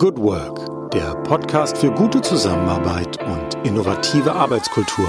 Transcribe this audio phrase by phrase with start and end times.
[0.00, 5.06] Good Work, der Podcast für gute Zusammenarbeit und innovative Arbeitskultur.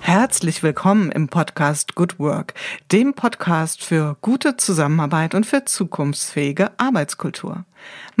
[0.00, 2.54] Herzlich willkommen im Podcast Good Work,
[2.90, 7.66] dem Podcast für gute Zusammenarbeit und für zukunftsfähige Arbeitskultur.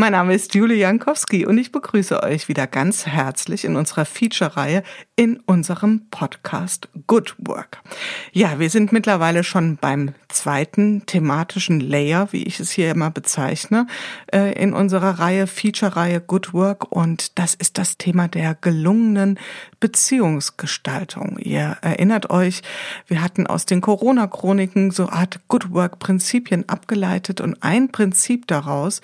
[0.00, 4.84] Mein Name ist Julie Jankowski und ich begrüße euch wieder ganz herzlich in unserer Feature-Reihe
[5.16, 7.82] in unserem Podcast Good Work.
[8.30, 13.88] Ja, wir sind mittlerweile schon beim zweiten thematischen Layer, wie ich es hier immer bezeichne,
[14.32, 19.40] äh, in unserer Reihe, Feature-Reihe Good Work und das ist das Thema der gelungenen
[19.80, 21.38] Beziehungsgestaltung.
[21.38, 22.62] Ihr erinnert euch,
[23.08, 29.00] wir hatten aus den Corona-Chroniken so Art Good Work-Prinzipien abgeleitet und ein Prinzip daraus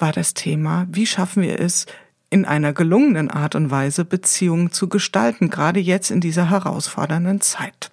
[0.00, 1.86] war das Thema, wie schaffen wir es,
[2.30, 7.90] in einer gelungenen Art und Weise Beziehungen zu gestalten, gerade jetzt in dieser herausfordernden Zeit.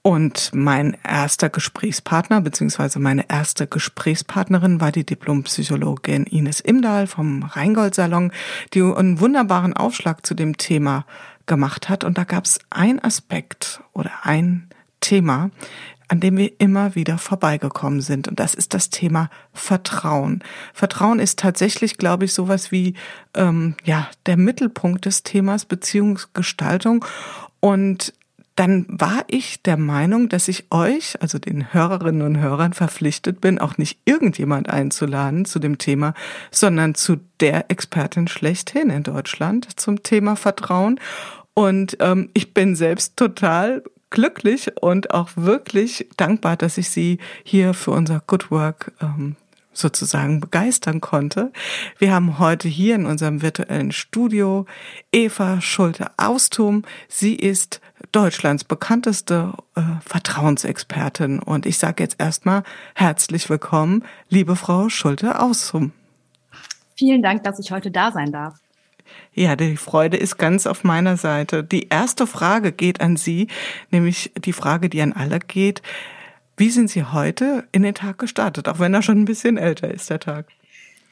[0.00, 7.94] Und mein erster Gesprächspartner beziehungsweise meine erste Gesprächspartnerin war die Diplompsychologin Ines Imdahl vom Rheingold
[7.94, 8.32] Salon,
[8.74, 11.04] die einen wunderbaren Aufschlag zu dem Thema
[11.46, 12.04] gemacht hat.
[12.04, 14.68] Und da gab es ein Aspekt oder ein
[15.00, 15.50] Thema,
[16.08, 18.28] an dem wir immer wieder vorbeigekommen sind.
[18.28, 20.42] Und das ist das Thema Vertrauen.
[20.72, 22.94] Vertrauen ist tatsächlich, glaube ich, sowas wie
[23.34, 27.04] ähm, ja der Mittelpunkt des Themas Beziehungsgestaltung.
[27.60, 28.14] Und
[28.58, 33.60] dann war ich der Meinung, dass ich euch, also den Hörerinnen und Hörern, verpflichtet bin,
[33.60, 36.12] auch nicht irgendjemand einzuladen zu dem Thema,
[36.50, 40.98] sondern zu der Expertin schlechthin in Deutschland zum Thema Vertrauen.
[41.54, 47.74] Und ähm, ich bin selbst total glücklich und auch wirklich dankbar, dass ich Sie hier
[47.74, 49.36] für unser Good Work ähm,
[49.72, 51.52] sozusagen begeistern konnte.
[51.98, 54.66] Wir haben heute hier in unserem virtuellen Studio
[55.12, 56.82] Eva Schulte-Austum.
[57.08, 57.80] Sie ist
[58.12, 62.62] Deutschlands bekannteste äh, Vertrauensexpertin und ich sage jetzt erstmal
[62.94, 65.92] herzlich willkommen, liebe Frau Schulte-Austum.
[66.96, 68.54] Vielen Dank, dass ich heute da sein darf.
[69.34, 71.62] Ja, die Freude ist ganz auf meiner Seite.
[71.62, 73.48] Die erste Frage geht an Sie,
[73.90, 75.82] nämlich die Frage, die an alle geht.
[76.56, 79.90] Wie sind Sie heute in den Tag gestartet, auch wenn er schon ein bisschen älter
[79.90, 80.46] ist, der Tag?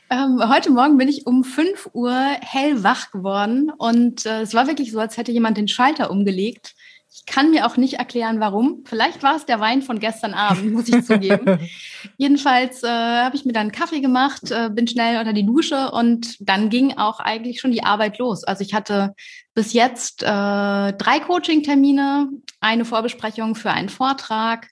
[0.08, 4.92] Ähm, heute Morgen bin ich um 5 Uhr hellwach geworden und äh, es war wirklich
[4.92, 6.76] so, als hätte jemand den Schalter umgelegt.
[7.28, 8.84] Ich kann mir auch nicht erklären, warum.
[8.86, 11.58] Vielleicht war es der Wein von gestern Abend, muss ich zugeben.
[12.16, 15.90] Jedenfalls äh, habe ich mir dann einen Kaffee gemacht, äh, bin schnell unter die Dusche
[15.90, 18.44] und dann ging auch eigentlich schon die Arbeit los.
[18.44, 19.14] Also ich hatte
[19.54, 24.68] bis jetzt äh, drei Coaching-Termine, eine Vorbesprechung für einen Vortrag,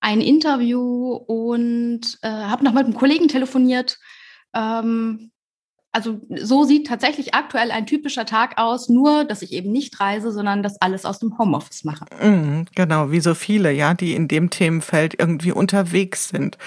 [0.00, 3.98] ein Interview und äh, habe noch mit einem Kollegen telefoniert.
[4.54, 5.32] Ähm,
[5.96, 10.30] also so sieht tatsächlich aktuell ein typischer Tag aus, nur dass ich eben nicht reise,
[10.30, 12.04] sondern das alles aus dem Homeoffice mache.
[12.22, 16.58] Mhm, genau, wie so viele, ja, die in dem Themenfeld irgendwie unterwegs sind.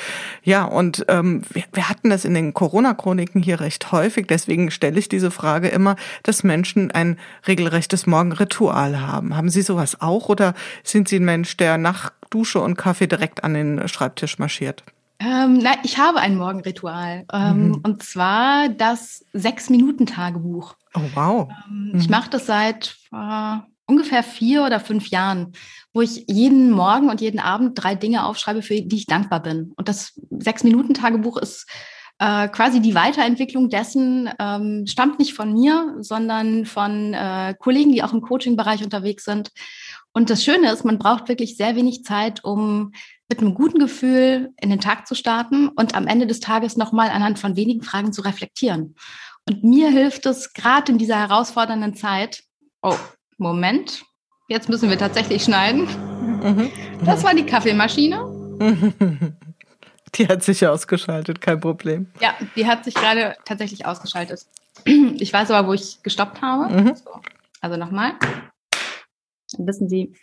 [0.42, 4.98] Ja, und ähm, wir, wir hatten das in den Corona-Chroniken hier recht häufig, deswegen stelle
[4.98, 9.38] ich diese Frage immer, dass Menschen ein regelrechtes Morgenritual haben.
[9.38, 13.44] Haben Sie sowas auch oder sind Sie ein Mensch, der nach Dusche und Kaffee direkt
[13.44, 14.84] an den Schreibtisch marschiert?
[15.20, 17.26] Ähm, na, ich habe ein Morgenritual.
[17.32, 17.82] Ähm, mhm.
[17.84, 20.76] Und zwar das Sechs-Minuten-Tagebuch.
[20.96, 21.50] Oh, wow.
[21.68, 22.00] Ähm, mhm.
[22.00, 25.54] Ich mache das seit äh, ungefähr vier oder fünf Jahren,
[25.94, 29.74] wo ich jeden Morgen und jeden Abend drei Dinge aufschreibe, für die ich dankbar bin.
[29.76, 31.68] Und das Sechs-Minuten-Tagebuch ist
[32.20, 38.04] äh, quasi die Weiterentwicklung dessen, ähm, stammt nicht von mir, sondern von äh, Kollegen, die
[38.04, 39.52] auch im Coaching-Bereich unterwegs sind.
[40.14, 42.92] Und das Schöne ist, man braucht wirklich sehr wenig Zeit, um
[43.30, 47.10] mit einem guten Gefühl in den Tag zu starten und am Ende des Tages nochmal
[47.10, 48.96] anhand von wenigen Fragen zu reflektieren.
[49.48, 52.44] Und mir hilft es gerade in dieser herausfordernden Zeit.
[52.82, 52.98] Oh,
[53.38, 54.04] Moment.
[54.48, 55.88] Jetzt müssen wir tatsächlich schneiden.
[56.42, 56.72] Mhm.
[57.06, 58.26] Das war die Kaffeemaschine.
[60.16, 62.08] Die hat sich ausgeschaltet, kein Problem.
[62.20, 64.46] Ja, die hat sich gerade tatsächlich ausgeschaltet.
[64.86, 66.74] Ich weiß aber, wo ich gestoppt habe.
[66.74, 66.96] Mhm.
[66.96, 67.12] So.
[67.62, 68.14] Also nochmal.
[69.52, 70.16] Dann wissen Sie,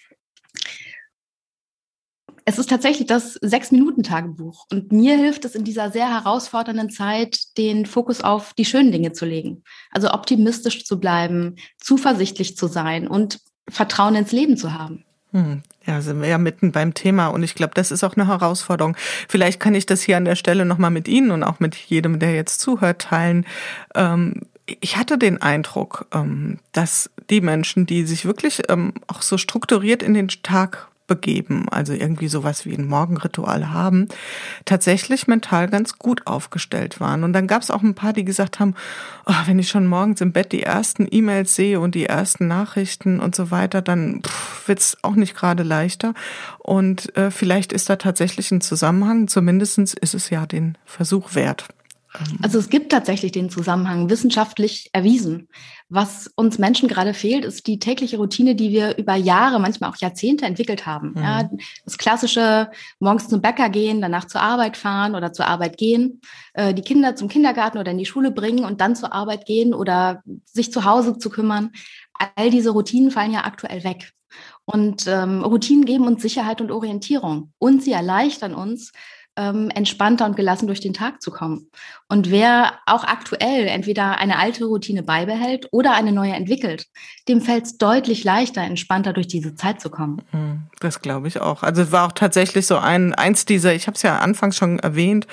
[2.48, 4.66] es ist tatsächlich das Sechs-Minuten-Tagebuch.
[4.70, 9.12] Und mir hilft es in dieser sehr herausfordernden Zeit, den Fokus auf die schönen Dinge
[9.12, 9.64] zu legen.
[9.90, 15.04] Also optimistisch zu bleiben, zuversichtlich zu sein und Vertrauen ins Leben zu haben.
[15.32, 15.62] Hm.
[15.84, 18.96] Ja, sind wir ja mitten beim Thema und ich glaube, das ist auch eine Herausforderung.
[19.28, 22.20] Vielleicht kann ich das hier an der Stelle nochmal mit Ihnen und auch mit jedem,
[22.20, 23.44] der jetzt zuhört, teilen.
[23.96, 29.36] Ähm, ich hatte den Eindruck, ähm, dass die Menschen, die sich wirklich ähm, auch so
[29.36, 34.08] strukturiert in den Tag begeben, also irgendwie sowas wie ein Morgenritual haben,
[34.64, 37.24] tatsächlich mental ganz gut aufgestellt waren.
[37.24, 38.74] Und dann gab es auch ein paar, die gesagt haben,
[39.26, 43.20] oh, wenn ich schon morgens im Bett die ersten E-Mails sehe und die ersten Nachrichten
[43.20, 44.22] und so weiter, dann
[44.66, 46.14] wird es auch nicht gerade leichter.
[46.58, 51.68] Und äh, vielleicht ist da tatsächlich ein Zusammenhang, zumindestens ist es ja den Versuch wert.
[52.18, 52.38] Ähm.
[52.42, 55.48] Also es gibt tatsächlich den Zusammenhang wissenschaftlich erwiesen.
[55.88, 59.96] Was uns Menschen gerade fehlt, ist die tägliche Routine, die wir über Jahre, manchmal auch
[59.96, 61.10] Jahrzehnte entwickelt haben.
[61.10, 61.22] Mhm.
[61.22, 61.50] Ja,
[61.84, 66.20] das klassische morgens zum Bäcker gehen, danach zur Arbeit fahren oder zur Arbeit gehen,
[66.54, 69.74] äh, die Kinder zum Kindergarten oder in die Schule bringen und dann zur Arbeit gehen
[69.74, 71.70] oder sich zu Hause zu kümmern.
[72.34, 74.12] All diese Routinen fallen ja aktuell weg.
[74.64, 78.92] Und ähm, Routinen geben uns Sicherheit und Orientierung und sie erleichtern uns,
[79.36, 81.68] ähm, entspannter und gelassen durch den Tag zu kommen.
[82.08, 86.86] Und wer auch aktuell entweder eine alte Routine beibehält oder eine neue entwickelt,
[87.28, 90.22] dem fällt es deutlich leichter, entspannter durch diese Zeit zu kommen.
[90.32, 91.62] Mhm, das glaube ich auch.
[91.62, 95.26] Also war auch tatsächlich so ein eins dieser, ich habe es ja anfangs schon erwähnt,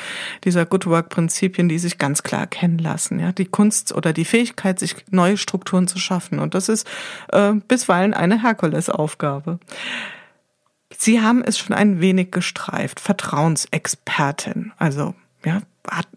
[0.44, 3.20] dieser Good Work Prinzipien, die sich ganz klar erkennen lassen.
[3.20, 6.40] Ja, die Kunst oder die Fähigkeit, sich neue Strukturen zu schaffen.
[6.40, 6.88] Und das ist
[7.32, 9.60] äh, bisweilen eine Herkulesaufgabe.
[11.04, 13.02] Sie haben es schon ein wenig gestreift.
[13.02, 14.72] Vertrauensexpertin.
[14.78, 15.14] Also,
[15.44, 15.62] ja,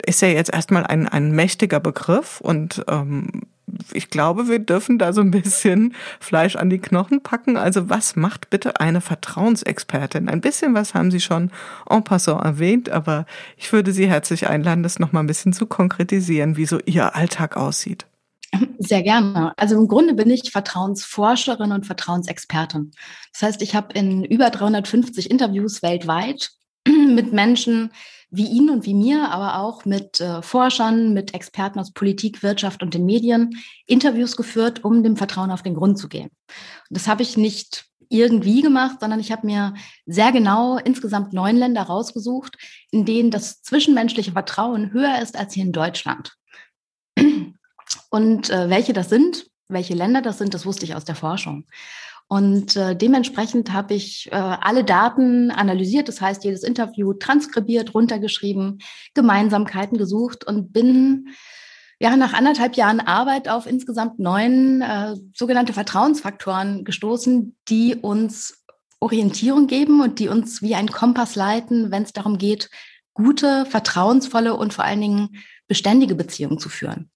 [0.05, 3.43] ist ja jetzt erstmal ein, ein mächtiger Begriff und ähm,
[3.93, 7.57] ich glaube, wir dürfen da so ein bisschen Fleisch an die Knochen packen.
[7.57, 10.29] Also was macht bitte eine Vertrauensexpertin?
[10.29, 11.51] Ein bisschen was haben Sie schon
[11.91, 16.57] en passant erwähnt, aber ich würde Sie herzlich einladen, das nochmal ein bisschen zu konkretisieren,
[16.57, 18.07] wie so Ihr Alltag aussieht.
[18.79, 19.53] Sehr gerne.
[19.57, 22.93] Also im Grunde bin ich Vertrauensforscherin und Vertrauensexpertin.
[23.33, 26.51] Das heißt, ich habe in über 350 Interviews weltweit
[26.87, 27.91] mit Menschen
[28.31, 32.83] wie Ihnen und wie mir, aber auch mit äh, Forschern, mit Experten aus Politik, Wirtschaft
[32.83, 36.31] und den Medien Interviews geführt, um dem Vertrauen auf den Grund zu gehen.
[36.89, 39.75] Und das habe ich nicht irgendwie gemacht, sondern ich habe mir
[40.07, 42.57] sehr genau insgesamt neun Länder rausgesucht,
[42.91, 46.37] in denen das zwischenmenschliche Vertrauen höher ist als hier in Deutschland.
[48.17, 51.67] Und äh, welche das sind, welche Länder das sind, das wusste ich aus der Forschung.
[52.29, 58.79] Und äh, dementsprechend habe ich äh, alle Daten analysiert, das heißt jedes Interview transkribiert, runtergeschrieben,
[59.13, 61.29] Gemeinsamkeiten gesucht und bin
[62.01, 68.65] ja nach anderthalb Jahren Arbeit auf insgesamt neun äh, sogenannte Vertrauensfaktoren gestoßen, die uns
[68.99, 72.71] Orientierung geben und die uns wie ein Kompass leiten, wenn es darum geht,
[73.13, 75.37] gute, vertrauensvolle und vor allen Dingen
[75.69, 77.11] beständige Beziehungen zu führen.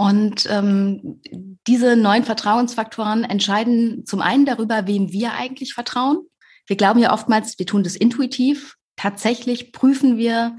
[0.00, 1.20] Und ähm,
[1.66, 6.20] diese neuen Vertrauensfaktoren entscheiden zum einen darüber, wem wir eigentlich vertrauen.
[6.66, 8.76] Wir glauben ja oftmals, wir tun das intuitiv.
[8.96, 10.56] Tatsächlich prüfen wir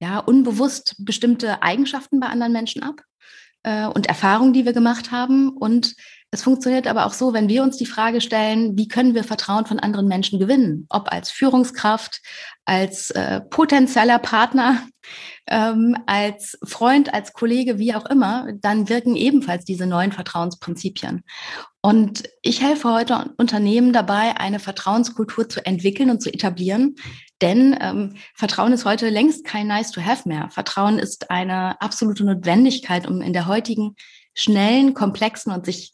[0.00, 3.00] ja unbewusst bestimmte Eigenschaften bei anderen Menschen ab
[3.62, 5.50] äh, und Erfahrungen, die wir gemacht haben.
[5.50, 5.94] Und
[6.30, 9.64] es funktioniert aber auch so, wenn wir uns die Frage stellen, wie können wir Vertrauen
[9.64, 10.86] von anderen Menschen gewinnen?
[10.90, 12.20] Ob als Führungskraft,
[12.66, 14.82] als äh, potenzieller Partner,
[15.46, 21.24] ähm, als Freund, als Kollege, wie auch immer, dann wirken ebenfalls diese neuen Vertrauensprinzipien.
[21.80, 26.96] Und ich helfe heute Unternehmen dabei, eine Vertrauenskultur zu entwickeln und zu etablieren.
[27.40, 30.50] Denn ähm, Vertrauen ist heute längst kein Nice to have mehr.
[30.50, 33.94] Vertrauen ist eine absolute Notwendigkeit, um in der heutigen
[34.34, 35.92] schnellen, komplexen und sich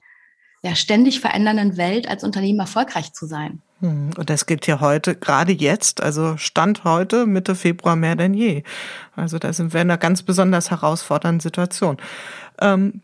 [0.65, 3.61] ja, ständig verändernden Welt als Unternehmen erfolgreich zu sein.
[3.81, 8.33] Hm, und das gilt ja heute, gerade jetzt, also Stand heute, Mitte Februar mehr denn
[8.33, 8.63] je.
[9.15, 11.99] Also da sind wir in einer ganz besonders herausfordernden Situation.
[12.63, 13.03] Ähm,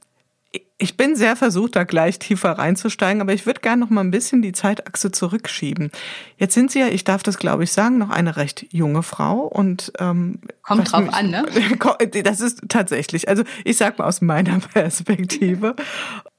[0.79, 4.11] ich bin sehr versucht, da gleich tiefer reinzusteigen, aber ich würde gerne noch mal ein
[4.11, 5.91] bisschen die Zeitachse zurückschieben.
[6.39, 9.41] Jetzt sind Sie ja, ich darf das glaube ich sagen, noch eine recht junge Frau
[9.41, 11.45] und ähm, kommt drauf mich, an, ne?
[12.25, 15.77] Das ist tatsächlich, also ich sag mal aus meiner Perspektive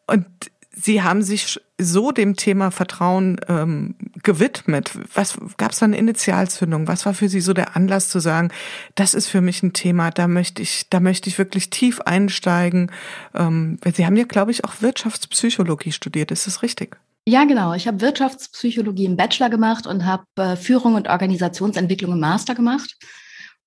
[0.08, 0.26] und
[0.82, 4.92] Sie haben sich so dem Thema Vertrauen ähm, gewidmet.
[5.14, 6.88] Was gab es da eine Initialzündung?
[6.88, 8.52] Was war für Sie so der Anlass zu sagen,
[8.96, 12.92] das ist für mich ein Thema, da möchte ich, da möchte ich wirklich tief einsteigen.
[13.36, 16.32] Ähm, Sie haben ja, glaube ich, auch Wirtschaftspsychologie studiert.
[16.32, 16.98] Ist das richtig?
[17.28, 17.74] Ja, genau.
[17.74, 22.98] Ich habe Wirtschaftspsychologie im Bachelor gemacht und habe äh, Führung und Organisationsentwicklung im Master gemacht.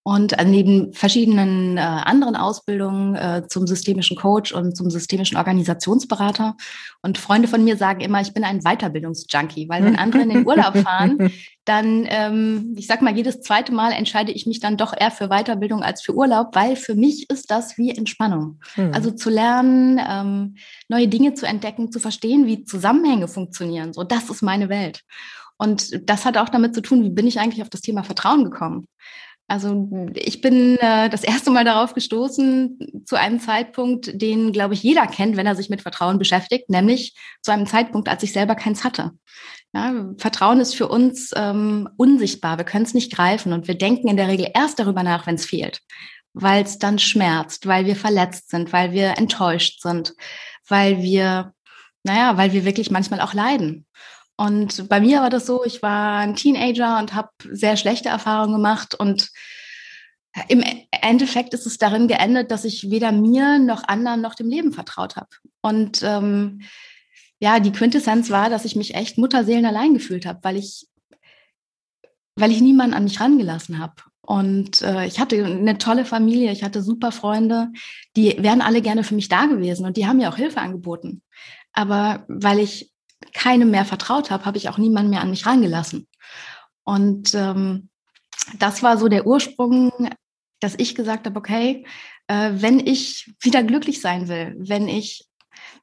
[0.07, 6.57] Und äh, neben verschiedenen äh, anderen Ausbildungen äh, zum systemischen Coach und zum systemischen Organisationsberater.
[7.01, 10.47] Und Freunde von mir sagen immer, ich bin ein Weiterbildungsjunkie, weil wenn andere in den
[10.47, 11.33] Urlaub fahren,
[11.65, 15.29] dann, ähm, ich sag mal, jedes zweite Mal entscheide ich mich dann doch eher für
[15.29, 18.61] Weiterbildung als für Urlaub, weil für mich ist das wie Entspannung.
[18.77, 18.93] Mhm.
[18.93, 20.57] Also zu lernen, ähm,
[20.89, 23.95] neue Dinge zu entdecken, zu verstehen, wie Zusammenhänge funktionieren.
[23.95, 25.01] So, das ist meine Welt.
[25.57, 28.45] Und das hat auch damit zu tun, wie bin ich eigentlich auf das Thema Vertrauen
[28.45, 28.87] gekommen?
[29.47, 34.83] Also ich bin äh, das erste Mal darauf gestoßen zu einem Zeitpunkt, den, glaube ich,
[34.83, 38.55] jeder kennt, wenn er sich mit Vertrauen beschäftigt, nämlich zu einem Zeitpunkt, als ich selber
[38.55, 39.13] keins hatte.
[39.75, 44.09] Ja, Vertrauen ist für uns ähm, unsichtbar, wir können es nicht greifen und wir denken
[44.09, 45.81] in der Regel erst darüber nach, wenn es fehlt,
[46.33, 50.15] weil es dann schmerzt, weil wir verletzt sind, weil wir enttäuscht sind,
[50.69, 51.53] weil wir,
[52.03, 53.85] naja, weil wir wirklich manchmal auch leiden.
[54.37, 58.55] Und bei mir war das so, ich war ein Teenager und habe sehr schlechte Erfahrungen
[58.55, 59.31] gemacht und
[60.49, 64.73] Im Endeffekt ist es darin geendet, dass ich weder mir noch anderen noch dem Leben
[64.73, 65.29] vertraut habe.
[65.63, 66.63] Und ähm,
[67.39, 70.89] ja, die Quintessenz war, dass ich mich echt Mutterseelen allein gefühlt habe, weil ich,
[72.35, 73.95] weil ich niemanden an mich rangelassen habe.
[74.23, 77.69] Und äh, ich hatte eine tolle Familie, ich hatte super Freunde,
[78.17, 81.23] die wären alle gerne für mich da gewesen und die haben mir auch Hilfe angeboten.
[81.75, 82.94] Aber weil ich
[83.33, 86.09] keinem mehr vertraut habe, habe ich auch niemanden mehr an mich rangelassen.
[86.85, 87.89] Und ähm,
[88.59, 89.93] das war so der Ursprung,
[90.61, 91.87] dass ich gesagt habe, okay,
[92.29, 95.27] äh, wenn ich wieder glücklich sein will, wenn ich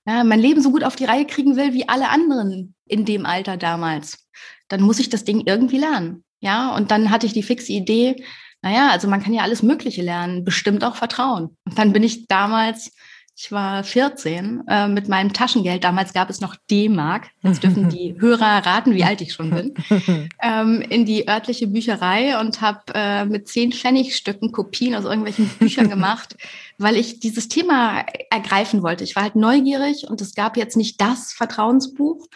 [0.05, 3.25] ja, mein Leben so gut auf die Reihe kriegen will wie alle anderen in dem
[3.25, 4.27] Alter damals,
[4.67, 6.23] dann muss ich das Ding irgendwie lernen.
[6.39, 8.23] Ja, und dann hatte ich die fixe Idee,
[8.63, 11.57] naja, also man kann ja alles Mögliche lernen, bestimmt auch Vertrauen.
[11.65, 12.91] Und dann bin ich damals
[13.35, 15.83] ich war 14 äh, mit meinem Taschengeld.
[15.83, 17.29] Damals gab es noch D-Mark.
[17.41, 19.73] Jetzt dürfen die Hörer raten, wie alt ich schon bin.
[20.43, 25.89] Ähm, in die örtliche Bücherei und habe äh, mit zehn Pfennigstücken Kopien aus irgendwelchen Büchern
[25.89, 26.35] gemacht,
[26.77, 29.03] weil ich dieses Thema ergreifen wollte.
[29.03, 32.27] Ich war halt neugierig und es gab jetzt nicht das Vertrauensbuch.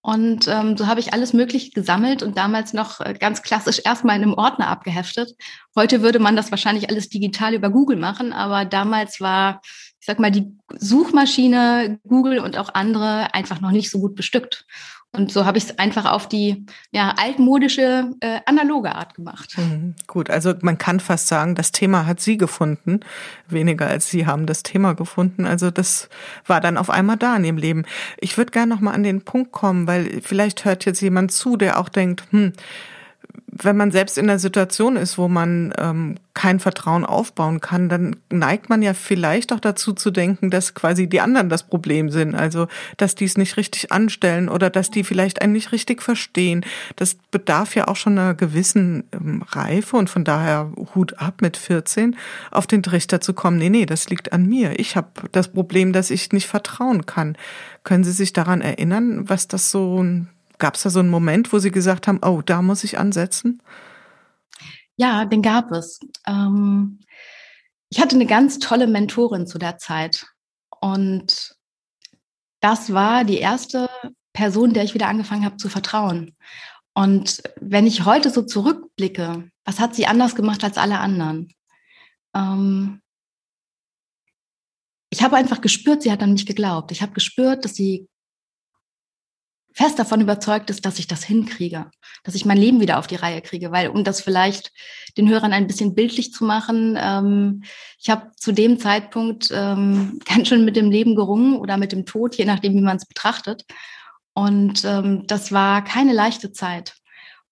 [0.00, 4.16] Und ähm, so habe ich alles Mögliche gesammelt und damals noch äh, ganz klassisch erstmal
[4.16, 5.36] in einem Ordner abgeheftet.
[5.76, 9.60] Heute würde man das wahrscheinlich alles digital über Google machen, aber damals war
[10.02, 14.66] ich sag mal, die Suchmaschine Google und auch andere einfach noch nicht so gut bestückt.
[15.12, 19.56] Und so habe ich es einfach auf die ja, altmodische, äh, analoge Art gemacht.
[19.56, 22.98] Mhm, gut, also man kann fast sagen, das Thema hat Sie gefunden,
[23.46, 25.46] weniger als Sie haben das Thema gefunden.
[25.46, 26.08] Also das
[26.46, 27.84] war dann auf einmal da in Ihrem Leben.
[28.18, 31.56] Ich würde gerne noch mal an den Punkt kommen, weil vielleicht hört jetzt jemand zu,
[31.56, 32.54] der auch denkt, hm,
[33.54, 38.16] wenn man selbst in der Situation ist, wo man ähm, kein Vertrauen aufbauen kann, dann
[38.30, 42.34] neigt man ja vielleicht auch dazu zu denken, dass quasi die anderen das Problem sind.
[42.34, 42.66] Also,
[42.96, 46.64] dass die es nicht richtig anstellen oder dass die vielleicht einen nicht richtig verstehen.
[46.96, 51.58] Das bedarf ja auch schon einer gewissen ähm, Reife und von daher Hut ab mit
[51.58, 52.16] 14
[52.50, 53.58] auf den Trichter zu kommen.
[53.58, 54.80] Nee, nee, das liegt an mir.
[54.80, 57.36] Ich habe das Problem, dass ich nicht vertrauen kann.
[57.84, 60.02] Können Sie sich daran erinnern, was das so
[60.62, 63.60] Gab es da so einen Moment, wo Sie gesagt haben, oh, da muss ich ansetzen?
[64.94, 65.98] Ja, den gab es.
[66.24, 67.00] Ähm,
[67.90, 70.24] ich hatte eine ganz tolle Mentorin zu der Zeit.
[70.80, 71.56] Und
[72.60, 73.90] das war die erste
[74.32, 76.36] Person, der ich wieder angefangen habe zu vertrauen.
[76.94, 81.52] Und wenn ich heute so zurückblicke, was hat sie anders gemacht als alle anderen?
[82.36, 83.02] Ähm,
[85.10, 86.92] ich habe einfach gespürt, sie hat an mich geglaubt.
[86.92, 88.06] Ich habe gespürt, dass sie
[89.74, 91.90] fest davon überzeugt ist, dass ich das hinkriege,
[92.24, 94.72] dass ich mein Leben wieder auf die Reihe kriege, weil um das vielleicht
[95.16, 97.62] den Hörern ein bisschen bildlich zu machen, ähm,
[97.98, 102.06] ich habe zu dem Zeitpunkt ähm, ganz schön mit dem Leben gerungen oder mit dem
[102.06, 103.64] Tod, je nachdem, wie man es betrachtet.
[104.34, 106.94] Und ähm, das war keine leichte Zeit.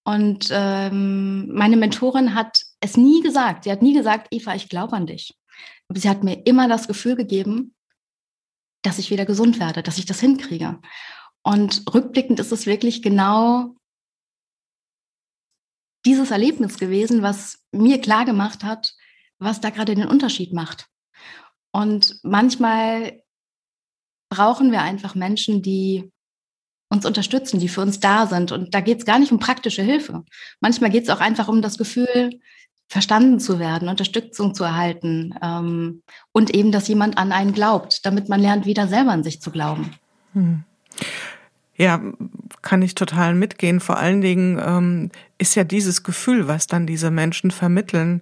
[0.02, 3.64] Und ähm, meine Mentorin hat es nie gesagt.
[3.64, 5.34] Sie hat nie gesagt, Eva, ich glaube an dich.
[5.88, 7.74] Aber sie hat mir immer das Gefühl gegeben,
[8.82, 10.78] dass ich wieder gesund werde, dass ich das hinkriege.
[11.42, 13.75] Und rückblickend ist es wirklich genau
[16.04, 18.94] dieses Erlebnis gewesen, was mir klar gemacht hat,
[19.38, 20.87] was da gerade den Unterschied macht.
[21.73, 23.23] Und manchmal
[24.30, 26.11] brauchen wir einfach Menschen, die
[26.92, 28.52] uns unterstützen, die für uns da sind.
[28.52, 30.25] Und da geht es gar nicht um praktische Hilfe.
[30.61, 32.40] Manchmal geht es auch einfach um das Gefühl,
[32.88, 38.28] verstanden zu werden, Unterstützung zu erhalten ähm, und eben, dass jemand an einen glaubt, damit
[38.28, 39.94] man lernt, wieder selber an sich zu glauben.
[40.32, 40.64] Hm.
[41.80, 41.99] Ja,
[42.60, 43.80] kann ich total mitgehen.
[43.80, 48.20] Vor allen Dingen ähm, ist ja dieses Gefühl, was dann diese Menschen vermitteln,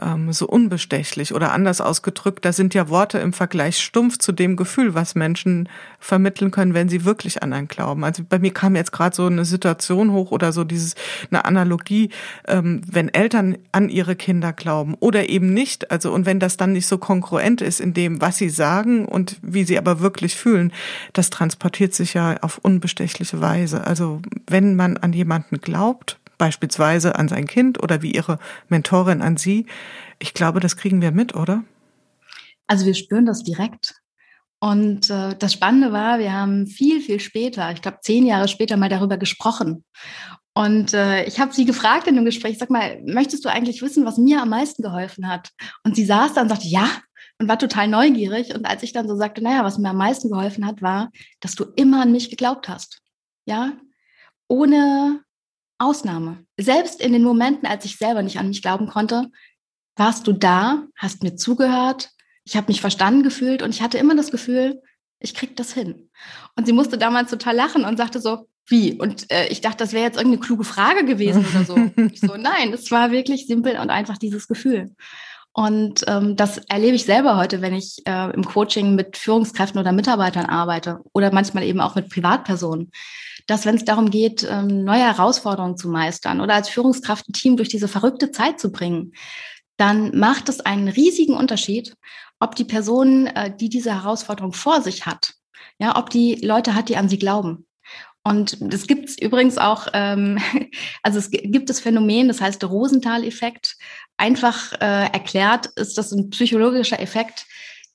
[0.00, 4.56] ähm, so unbestechlich oder anders ausgedrückt, da sind ja Worte im Vergleich stumpf zu dem
[4.56, 5.68] Gefühl, was Menschen
[5.98, 8.04] vermitteln können, wenn sie wirklich an einen glauben.
[8.04, 10.94] Also bei mir kam jetzt gerade so eine Situation hoch oder so dieses
[11.30, 12.10] eine Analogie,
[12.48, 15.90] ähm, wenn Eltern an ihre Kinder glauben oder eben nicht.
[15.90, 19.36] Also und wenn das dann nicht so kongruent ist in dem, was sie sagen und
[19.42, 20.72] wie sie aber wirklich fühlen,
[21.12, 23.86] das transportiert sich ja auf unbestechliche Weise.
[23.86, 29.36] Also wenn man an jemanden glaubt, beispielsweise an sein Kind oder wie Ihre Mentorin an
[29.36, 29.66] Sie.
[30.18, 31.62] Ich glaube, das kriegen wir mit, oder?
[32.66, 33.94] Also wir spüren das direkt.
[34.58, 38.76] Und äh, das Spannende war, wir haben viel, viel später, ich glaube zehn Jahre später
[38.76, 39.84] mal darüber gesprochen.
[40.52, 44.04] Und äh, ich habe sie gefragt in dem Gespräch, sag mal, möchtest du eigentlich wissen,
[44.04, 45.50] was mir am meisten geholfen hat?
[45.84, 46.88] Und sie saß da und sagte, ja,
[47.38, 48.52] und war total neugierig.
[48.52, 51.54] Und als ich dann so sagte, naja, was mir am meisten geholfen hat, war, dass
[51.54, 52.98] du immer an mich geglaubt hast.
[53.46, 53.74] Ja,
[54.48, 55.22] ohne
[55.82, 56.44] Ausnahme.
[56.58, 59.30] Selbst in den Momenten, als ich selber nicht an mich glauben konnte,
[59.96, 62.10] warst du da, hast mir zugehört,
[62.44, 64.80] ich habe mich verstanden gefühlt und ich hatte immer das Gefühl,
[65.20, 66.10] ich krieg das hin.
[66.56, 68.94] Und sie musste damals total lachen und sagte so, wie?
[68.94, 71.76] Und äh, ich dachte, das wäre jetzt irgendeine kluge Frage gewesen oder so.
[72.12, 74.94] ich so, nein, es war wirklich simpel und einfach dieses Gefühl.
[75.52, 79.92] Und ähm, das erlebe ich selber heute, wenn ich äh, im Coaching mit Führungskräften oder
[79.92, 82.90] Mitarbeitern arbeite oder manchmal eben auch mit Privatpersonen,
[83.46, 87.56] dass wenn es darum geht, ähm, neue Herausforderungen zu meistern oder als Führungskraft ein Team
[87.56, 89.12] durch diese verrückte Zeit zu bringen,
[89.76, 91.94] dann macht es einen riesigen Unterschied,
[92.40, 95.34] ob die Person, äh, die diese Herausforderung vor sich hat,
[95.78, 97.66] ja, ob die Leute hat, die an sie glauben.
[98.24, 100.38] Und das gibt es übrigens auch, ähm,
[101.02, 103.76] also es gibt das Phänomen, das heißt der Rosenthal-Effekt.
[104.16, 107.46] Einfach äh, erklärt ist das ein psychologischer Effekt,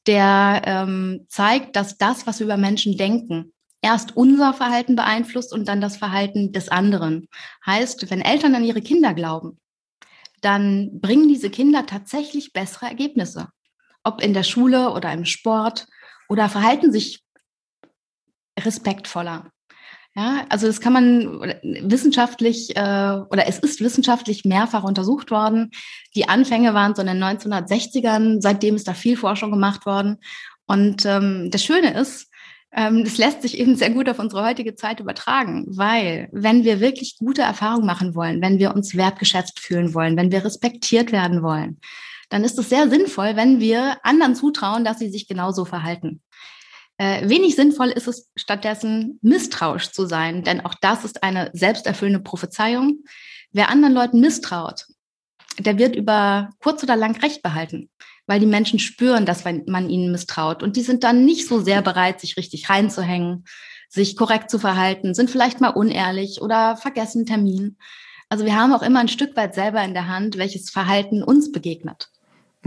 [0.05, 5.67] der ähm, zeigt, dass das, was wir über Menschen denken, erst unser Verhalten beeinflusst und
[5.67, 7.27] dann das Verhalten des anderen.
[7.65, 9.59] Heißt, wenn Eltern an ihre Kinder glauben,
[10.41, 13.49] dann bringen diese Kinder tatsächlich bessere Ergebnisse.
[14.03, 15.87] Ob in der Schule oder im Sport
[16.29, 17.23] oder verhalten sich
[18.59, 19.51] respektvoller.
[20.15, 21.41] Ja, also das kann man
[21.83, 22.79] wissenschaftlich äh,
[23.29, 25.69] oder es ist wissenschaftlich mehrfach untersucht worden.
[26.15, 30.17] Die Anfänge waren so in den 1960ern, seitdem ist da viel Forschung gemacht worden.
[30.65, 32.31] Und ähm, das Schöne ist,
[32.71, 37.17] das lässt sich eben sehr gut auf unsere heutige Zeit übertragen, weil wenn wir wirklich
[37.17, 41.79] gute Erfahrungen machen wollen, wenn wir uns wertgeschätzt fühlen wollen, wenn wir respektiert werden wollen,
[42.29, 46.21] dann ist es sehr sinnvoll, wenn wir anderen zutrauen, dass sie sich genauso verhalten.
[46.97, 52.21] Äh, wenig sinnvoll ist es stattdessen, misstrauisch zu sein, denn auch das ist eine selbsterfüllende
[52.21, 53.03] Prophezeiung.
[53.51, 54.85] Wer anderen Leuten misstraut,
[55.59, 57.89] der wird über kurz oder lang Recht behalten,
[58.27, 61.81] weil die Menschen spüren, dass man ihnen misstraut und die sind dann nicht so sehr
[61.81, 63.45] bereit, sich richtig reinzuhängen,
[63.89, 67.77] sich korrekt zu verhalten, sind vielleicht mal unehrlich oder vergessen Termin.
[68.29, 71.51] Also wir haben auch immer ein Stück weit selber in der Hand, welches Verhalten uns
[71.51, 72.09] begegnet.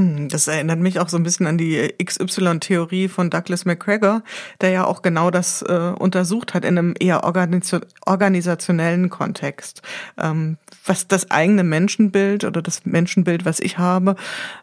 [0.01, 4.23] Hm, das erinnert mich auch so ein bisschen an die XY-Theorie von Douglas McGregor,
[4.63, 7.77] der ja auch genau das äh, untersucht hat in einem eher organis
[8.07, 9.83] organisationellen Kontext.
[10.17, 14.17] Ähm, was das eigene Menschenbild oder das Menschenbild, was ich habe,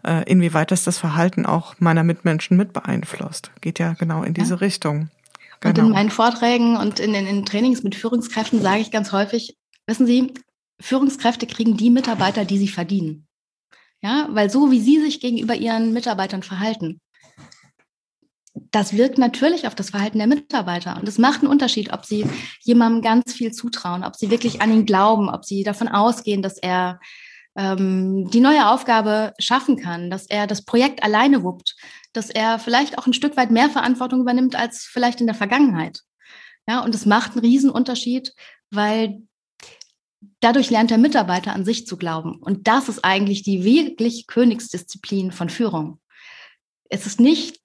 [0.03, 3.51] äh, inwieweit das das Verhalten auch meiner Mitmenschen mit beeinflusst.
[3.61, 4.59] Geht ja genau in diese ja.
[4.59, 5.09] Richtung.
[5.59, 5.69] Genau.
[5.69, 5.95] Und in genau.
[5.95, 10.33] meinen Vorträgen und in den in Trainings mit Führungskräften sage ich ganz häufig, wissen Sie,
[10.79, 13.26] Führungskräfte kriegen die Mitarbeiter, die sie verdienen.
[14.01, 17.01] Ja, weil so wie Sie sich gegenüber Ihren Mitarbeitern verhalten,
[18.71, 20.97] das wirkt natürlich auf das Verhalten der Mitarbeiter.
[20.97, 22.25] Und es macht einen Unterschied, ob Sie
[22.61, 26.57] jemandem ganz viel zutrauen, ob Sie wirklich an ihn glauben, ob Sie davon ausgehen, dass
[26.57, 26.99] er
[27.55, 31.75] ähm, die neue Aufgabe schaffen kann, dass er das Projekt alleine wuppt,
[32.13, 36.01] dass er vielleicht auch ein Stück weit mehr Verantwortung übernimmt als vielleicht in der Vergangenheit.
[36.67, 38.33] Ja, und es macht einen Riesenunterschied,
[38.69, 39.21] weil
[40.39, 42.35] dadurch lernt der Mitarbeiter an sich zu glauben.
[42.37, 45.99] Und das ist eigentlich die wirklich Königsdisziplin von Führung.
[46.89, 47.59] Es ist nicht,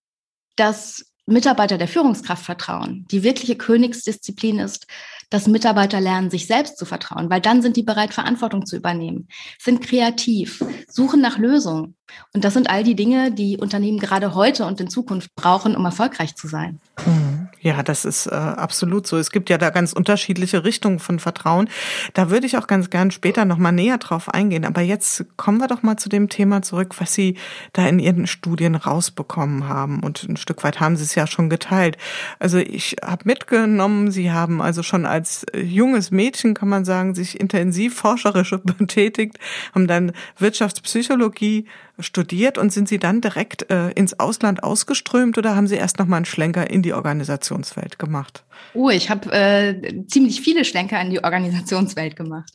[0.57, 3.07] dass Mitarbeiter der Führungskraft vertrauen.
[3.11, 4.87] Die wirkliche Königsdisziplin ist,
[5.31, 9.29] dass Mitarbeiter lernen, sich selbst zu vertrauen, weil dann sind die bereit, Verantwortung zu übernehmen,
[9.59, 11.97] sind kreativ, suchen nach Lösungen.
[12.35, 15.85] Und das sind all die Dinge, die Unternehmen gerade heute und in Zukunft brauchen, um
[15.85, 16.81] erfolgreich zu sein.
[17.07, 17.32] Mhm.
[17.63, 19.17] Ja, das ist äh, absolut so.
[19.19, 21.69] Es gibt ja da ganz unterschiedliche Richtungen von Vertrauen.
[22.13, 24.65] Da würde ich auch ganz gern später noch mal näher drauf eingehen.
[24.65, 27.37] Aber jetzt kommen wir doch mal zu dem Thema zurück, was Sie
[27.73, 30.01] da in Ihren Studien rausbekommen haben.
[30.01, 31.99] Und ein Stück weit haben Sie es ja schon geteilt.
[32.41, 37.39] Also ich habe mitgenommen, Sie haben also schon als junges Mädchen, kann man sagen, sich
[37.39, 39.39] intensiv forscherisch betätigt,
[39.73, 41.67] haben dann Wirtschaftspsychologie
[42.03, 46.07] studiert und sind Sie dann direkt äh, ins Ausland ausgeströmt oder haben Sie erst noch
[46.07, 48.45] mal einen Schlenker in die Organisationswelt gemacht?
[48.75, 52.53] Oh, ich habe äh, ziemlich viele Schlenker in die Organisationswelt gemacht.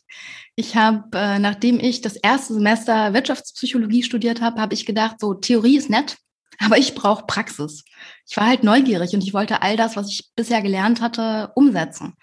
[0.56, 5.34] Ich habe, äh, nachdem ich das erste Semester Wirtschaftspsychologie studiert habe, habe ich gedacht, so
[5.34, 6.16] Theorie ist nett,
[6.58, 7.84] aber ich brauche Praxis.
[8.28, 12.14] Ich war halt neugierig und ich wollte all das, was ich bisher gelernt hatte, umsetzen.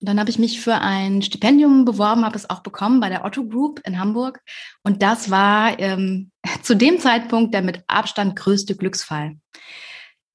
[0.00, 3.24] Und dann habe ich mich für ein Stipendium beworben, habe es auch bekommen bei der
[3.24, 4.40] Otto Group in Hamburg.
[4.82, 6.30] Und das war ähm,
[6.62, 9.36] zu dem Zeitpunkt der mit Abstand größte Glücksfall.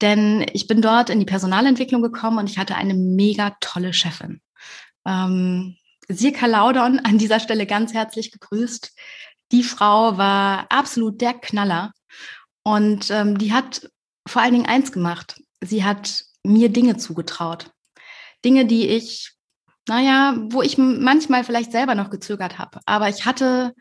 [0.00, 4.40] Denn ich bin dort in die Personalentwicklung gekommen und ich hatte eine mega tolle Chefin.
[5.06, 5.76] Ähm,
[6.08, 8.92] Sirka Laudon an dieser Stelle ganz herzlich gegrüßt.
[9.52, 11.92] Die Frau war absolut der Knaller.
[12.64, 13.88] Und ähm, die hat
[14.26, 15.40] vor allen Dingen eins gemacht.
[15.60, 17.70] Sie hat mir Dinge zugetraut.
[18.44, 19.32] Dinge, die ich
[19.88, 22.80] naja, wo ich manchmal vielleicht selber noch gezögert habe.
[22.86, 23.74] Aber ich hatte,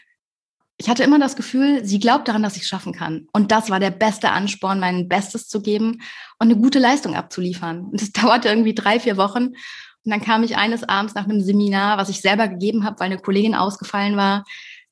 [0.81, 3.27] ich hatte immer das Gefühl, sie glaubt daran, dass ich es schaffen kann.
[3.33, 6.01] Und das war der beste Ansporn, mein Bestes zu geben
[6.39, 7.81] und eine gute Leistung abzuliefern.
[7.81, 9.49] Und es dauerte irgendwie drei, vier Wochen.
[9.49, 9.55] Und
[10.05, 13.19] dann kam ich eines Abends nach einem Seminar, was ich selber gegeben habe, weil eine
[13.19, 14.43] Kollegin ausgefallen war,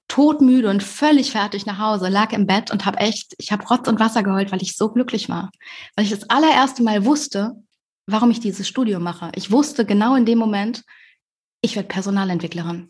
[0.07, 3.87] todmüde und völlig fertig nach Hause, lag im Bett und habe echt, ich habe Rotz
[3.87, 5.49] und Wasser geheult, weil ich so glücklich war.
[5.95, 7.55] Weil ich das allererste Mal wusste,
[8.05, 9.31] warum ich dieses Studium mache.
[9.33, 10.83] Ich wusste genau in dem Moment,
[11.61, 12.89] ich werde Personalentwicklerin.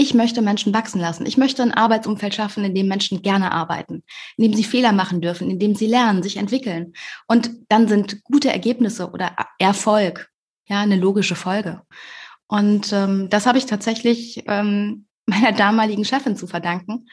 [0.00, 1.26] Ich möchte Menschen wachsen lassen.
[1.26, 4.04] Ich möchte ein Arbeitsumfeld schaffen, in dem Menschen gerne arbeiten,
[4.36, 6.92] in dem sie Fehler machen dürfen, in dem sie lernen, sich entwickeln.
[7.26, 10.30] Und dann sind gute Ergebnisse oder Erfolg
[10.68, 11.82] ja eine logische Folge.
[12.46, 17.08] Und ähm, das habe ich tatsächlich ähm, meiner damaligen Chefin zu verdanken,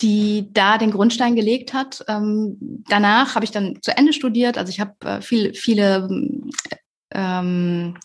[0.00, 2.02] die da den Grundstein gelegt hat.
[2.08, 2.56] Ähm,
[2.88, 4.56] danach habe ich dann zu Ende studiert.
[4.56, 6.08] Also ich habe äh, viel, viele
[7.10, 7.98] ähm,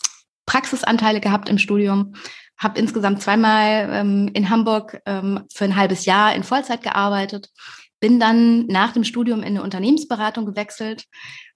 [0.45, 2.15] Praxisanteile gehabt im Studium,
[2.57, 7.49] habe insgesamt zweimal ähm, in Hamburg ähm, für ein halbes Jahr in Vollzeit gearbeitet,
[7.99, 11.05] bin dann nach dem Studium in eine Unternehmensberatung gewechselt,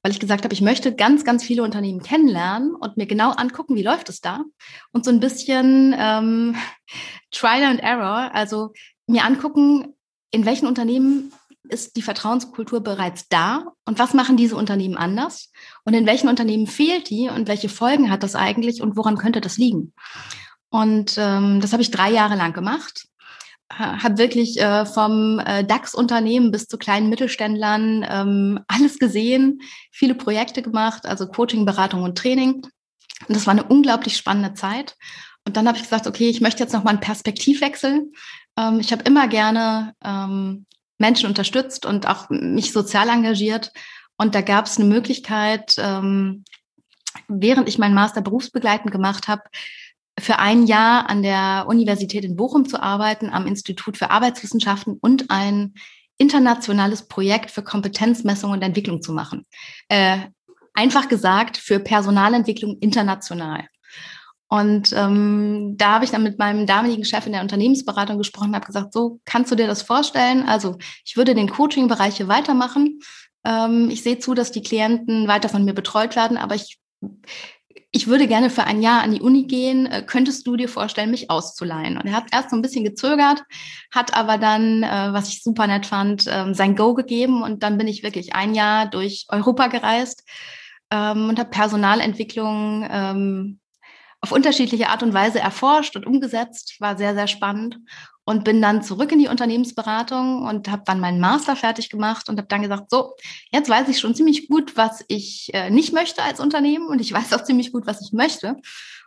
[0.01, 3.75] weil ich gesagt habe, ich möchte ganz, ganz viele Unternehmen kennenlernen und mir genau angucken,
[3.75, 4.45] wie läuft es da
[4.93, 6.55] und so ein bisschen ähm,
[7.31, 8.71] Trial and Error, also
[9.07, 9.93] mir angucken,
[10.31, 11.33] in welchen Unternehmen
[11.69, 15.51] ist die Vertrauenskultur bereits da und was machen diese Unternehmen anders
[15.83, 19.41] und in welchen Unternehmen fehlt die und welche Folgen hat das eigentlich und woran könnte
[19.41, 19.93] das liegen?
[20.69, 23.07] Und ähm, das habe ich drei Jahre lang gemacht.
[23.69, 29.59] Habe wirklich äh, vom äh, DAX-Unternehmen bis zu kleinen Mittelständlern ähm, alles gesehen,
[29.91, 32.65] viele Projekte gemacht, also Coaching, Beratung und Training.
[33.27, 34.95] Und das war eine unglaublich spannende Zeit.
[35.45, 38.11] Und dann habe ich gesagt, okay, ich möchte jetzt noch mal einen Perspektivwechsel.
[38.57, 40.65] Ähm, ich habe immer gerne ähm,
[40.97, 43.71] Menschen unterstützt und auch mich sozial engagiert.
[44.17, 46.43] Und da gab es eine Möglichkeit, ähm,
[47.27, 49.43] während ich meinen Master berufsbegleitend gemacht habe,
[50.19, 55.29] für ein Jahr an der Universität in Bochum zu arbeiten, am Institut für Arbeitswissenschaften und
[55.29, 55.73] ein
[56.17, 59.45] internationales Projekt für Kompetenzmessung und Entwicklung zu machen.
[59.89, 60.17] Äh,
[60.73, 63.65] einfach gesagt, für Personalentwicklung international.
[64.49, 68.55] Und ähm, da habe ich dann mit meinem damaligen Chef in der Unternehmensberatung gesprochen und
[68.55, 70.43] habe gesagt, so kannst du dir das vorstellen?
[70.47, 72.99] Also ich würde den Coaching-Bereich hier weitermachen.
[73.43, 76.79] Ähm, ich sehe zu, dass die Klienten weiter von mir betreut werden, aber ich,
[77.97, 79.87] ich würde gerne für ein Jahr an die Uni gehen.
[79.87, 81.97] Äh, könntest du dir vorstellen, mich auszuleihen?
[81.97, 83.43] Und er hat erst so ein bisschen gezögert,
[83.91, 87.41] hat aber dann, äh, was ich super nett fand, äh, sein Go gegeben.
[87.41, 90.23] Und dann bin ich wirklich ein Jahr durch Europa gereist
[90.91, 93.59] ähm, und habe Personalentwicklung ähm,
[94.21, 97.77] auf unterschiedliche Art und Weise erforscht und umgesetzt, war sehr, sehr spannend.
[98.25, 102.37] Und bin dann zurück in die Unternehmensberatung und habe dann meinen Master fertig gemacht und
[102.37, 103.13] habe dann gesagt, so,
[103.53, 107.13] jetzt weiß ich schon ziemlich gut, was ich äh, nicht möchte als Unternehmen und ich
[107.13, 108.57] weiß auch ziemlich gut, was ich möchte.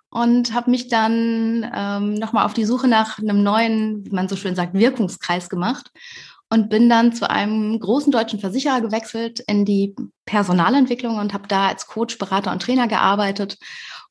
[0.09, 4.37] Und habe mich dann ähm, nochmal auf die Suche nach einem neuen, wie man so
[4.37, 5.91] schön sagt, Wirkungskreis gemacht
[6.49, 9.95] und bin dann zu einem großen deutschen Versicherer gewechselt in die
[10.25, 13.59] Personalentwicklung und habe da als Coach, Berater und Trainer gearbeitet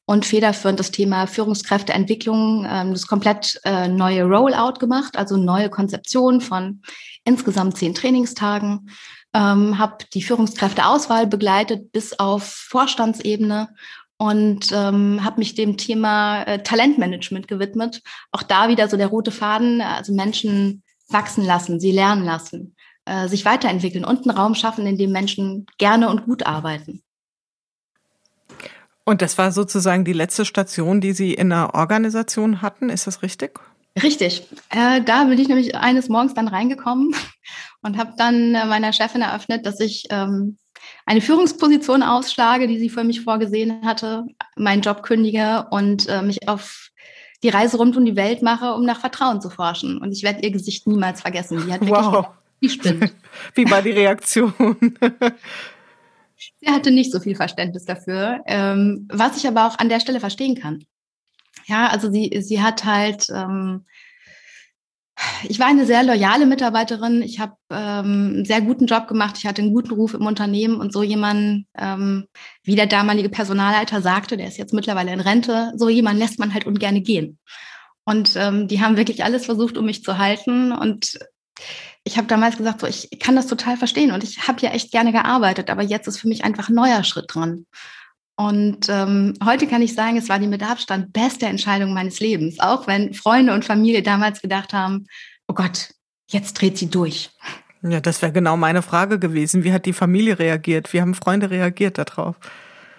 [0.10, 6.41] und federführend das Thema Führungskräfteentwicklung, ähm, das komplett äh, neue Rollout gemacht, also neue Konzeption
[6.41, 6.82] von
[7.26, 8.89] insgesamt zehn Trainingstagen.
[9.36, 13.69] Ähm, habe die Führungskräfteauswahl begleitet bis auf Vorstandsebene
[14.17, 18.02] und ähm, habe mich dem Thema äh, Talentmanagement gewidmet.
[18.32, 23.28] Auch da wieder so der rote Faden, also Menschen wachsen lassen, sie lernen lassen, äh,
[23.28, 27.04] sich weiterentwickeln und einen Raum schaffen, in dem Menschen gerne und gut arbeiten.
[29.10, 33.24] Und das war sozusagen die letzte Station, die Sie in der Organisation hatten, ist das
[33.24, 33.60] richtig?
[34.04, 34.43] Richtig.
[34.69, 37.15] Äh, da bin ich nämlich eines Morgens dann reingekommen
[37.82, 40.60] und habe dann äh, meiner Chefin eröffnet, dass ich ähm,
[41.08, 46.48] eine Führungsposition ausschlage, die sie für mich vorgesehen hatte, meinen Job kündige und äh, mich
[46.48, 46.91] auf
[47.41, 49.98] die Reise rund um die Welt mache, um nach Vertrauen zu forschen.
[49.98, 51.65] Und ich werde ihr Gesicht niemals vergessen.
[51.65, 52.28] Die hat wirklich wow.
[52.62, 53.12] die spinnt.
[53.56, 54.54] Wie war die Reaktion?
[56.62, 60.19] Sie hatte nicht so viel Verständnis dafür, ähm, was ich aber auch an der Stelle
[60.19, 60.86] verstehen kann.
[61.67, 63.86] Ja, also sie, sie hat halt, ähm,
[65.43, 67.21] ich war eine sehr loyale Mitarbeiterin.
[67.21, 69.36] Ich habe ähm, einen sehr guten Job gemacht.
[69.38, 72.28] Ich hatte einen guten Ruf im Unternehmen und so jemand, ähm,
[72.63, 76.54] wie der damalige Personalleiter sagte, der ist jetzt mittlerweile in Rente, so jemand lässt man
[76.54, 77.38] halt ungerne gehen.
[78.06, 80.71] Und ähm, die haben wirklich alles versucht, um mich zu halten.
[80.71, 81.19] Und
[82.10, 84.91] ich habe damals gesagt, so, ich kann das total verstehen und ich habe ja echt
[84.91, 87.67] gerne gearbeitet, aber jetzt ist für mich einfach ein neuer Schritt dran.
[88.36, 92.60] Und ähm, heute kann ich sagen, es war die mit Abstand beste Entscheidung meines Lebens,
[92.60, 95.06] auch wenn Freunde und Familie damals gedacht haben,
[95.48, 95.91] oh Gott,
[96.32, 97.30] jetzt dreht sie durch.
[97.84, 99.63] Ja, das wäre genau meine Frage gewesen.
[99.63, 100.91] Wie hat die Familie reagiert?
[100.91, 102.38] Wie haben Freunde reagiert darauf?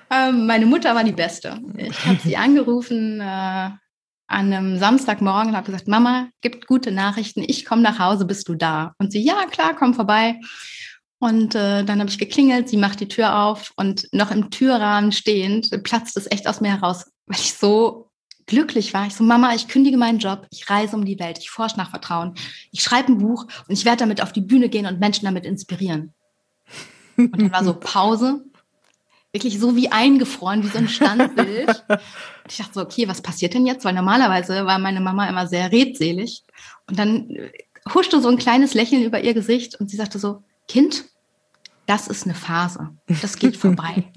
[0.09, 1.59] Ähm, meine Mutter war die Beste.
[1.77, 3.71] Ich habe sie angerufen, äh,
[4.31, 8.49] an einem Samstagmorgen und habe gesagt, Mama, gibt gute Nachrichten, ich komme nach Hause, bist
[8.49, 8.95] du da?
[8.99, 10.39] Und sie, ja, klar, komm vorbei.
[11.19, 15.13] Und äh, dann habe ich geklingelt, sie macht die Tür auf und noch im Türrahmen
[15.13, 18.11] stehend platzt es echt aus mir heraus, weil ich so
[18.47, 19.07] glücklich war.
[19.07, 21.91] Ich so, Mama, ich kündige meinen Job, ich reise um die Welt, ich forsche nach
[21.91, 22.35] Vertrauen,
[22.71, 25.45] ich schreibe ein Buch und ich werde damit auf die Bühne gehen und Menschen damit
[25.45, 26.15] inspirieren.
[27.17, 28.45] Und dann war so Pause.
[29.33, 31.85] Wirklich so wie eingefroren, wie so ein Standbild.
[32.49, 33.85] ich dachte so, okay, was passiert denn jetzt?
[33.85, 36.43] Weil normalerweise war meine Mama immer sehr redselig.
[36.89, 37.51] Und dann äh,
[37.95, 41.05] huschte so ein kleines Lächeln über ihr Gesicht und sie sagte so, Kind,
[41.87, 42.91] das ist eine Phase.
[43.21, 44.13] Das geht vorbei.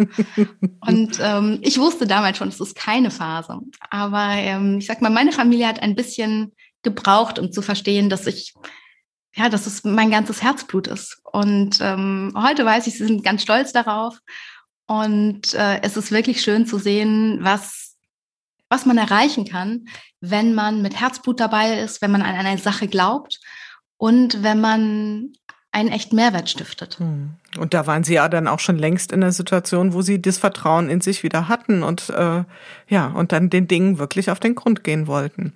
[0.82, 3.60] und ähm, ich wusste damals schon, es ist keine Phase.
[3.90, 8.28] Aber ähm, ich sag mal, meine Familie hat ein bisschen gebraucht, um zu verstehen, dass
[8.28, 8.54] ich
[9.36, 11.20] ja, dass es mein ganzes Herzblut ist.
[11.24, 14.20] Und ähm, heute weiß ich, sie sind ganz stolz darauf.
[14.94, 17.96] Und äh, es ist wirklich schön zu sehen, was,
[18.70, 19.88] was man erreichen kann,
[20.22, 23.40] wenn man mit Herzblut dabei ist, wenn man an eine Sache glaubt
[23.98, 25.34] und wenn man
[25.72, 27.00] einen echten Mehrwert stiftet.
[27.00, 27.32] Hm.
[27.58, 30.38] Und da waren Sie ja dann auch schon längst in der Situation, wo Sie das
[30.38, 32.44] Vertrauen in sich wieder hatten und äh,
[32.88, 35.56] ja und dann den Dingen wirklich auf den Grund gehen wollten.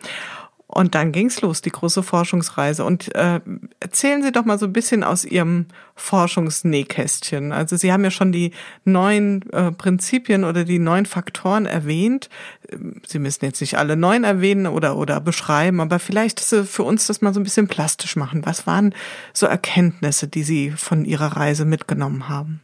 [0.70, 2.84] Und dann ging's los, die große Forschungsreise.
[2.84, 3.40] Und äh,
[3.80, 7.54] erzählen Sie doch mal so ein bisschen aus Ihrem Forschungsnähkästchen.
[7.54, 8.52] Also Sie haben ja schon die
[8.84, 12.30] neun äh, Prinzipien oder die neun Faktoren erwähnt.
[13.08, 17.22] Sie müssen jetzt nicht alle neun erwähnen oder, oder beschreiben, aber vielleicht für uns das
[17.22, 18.46] mal so ein bisschen plastisch machen.
[18.46, 18.94] Was waren
[19.32, 22.60] so Erkenntnisse, die Sie von Ihrer Reise mitgenommen haben?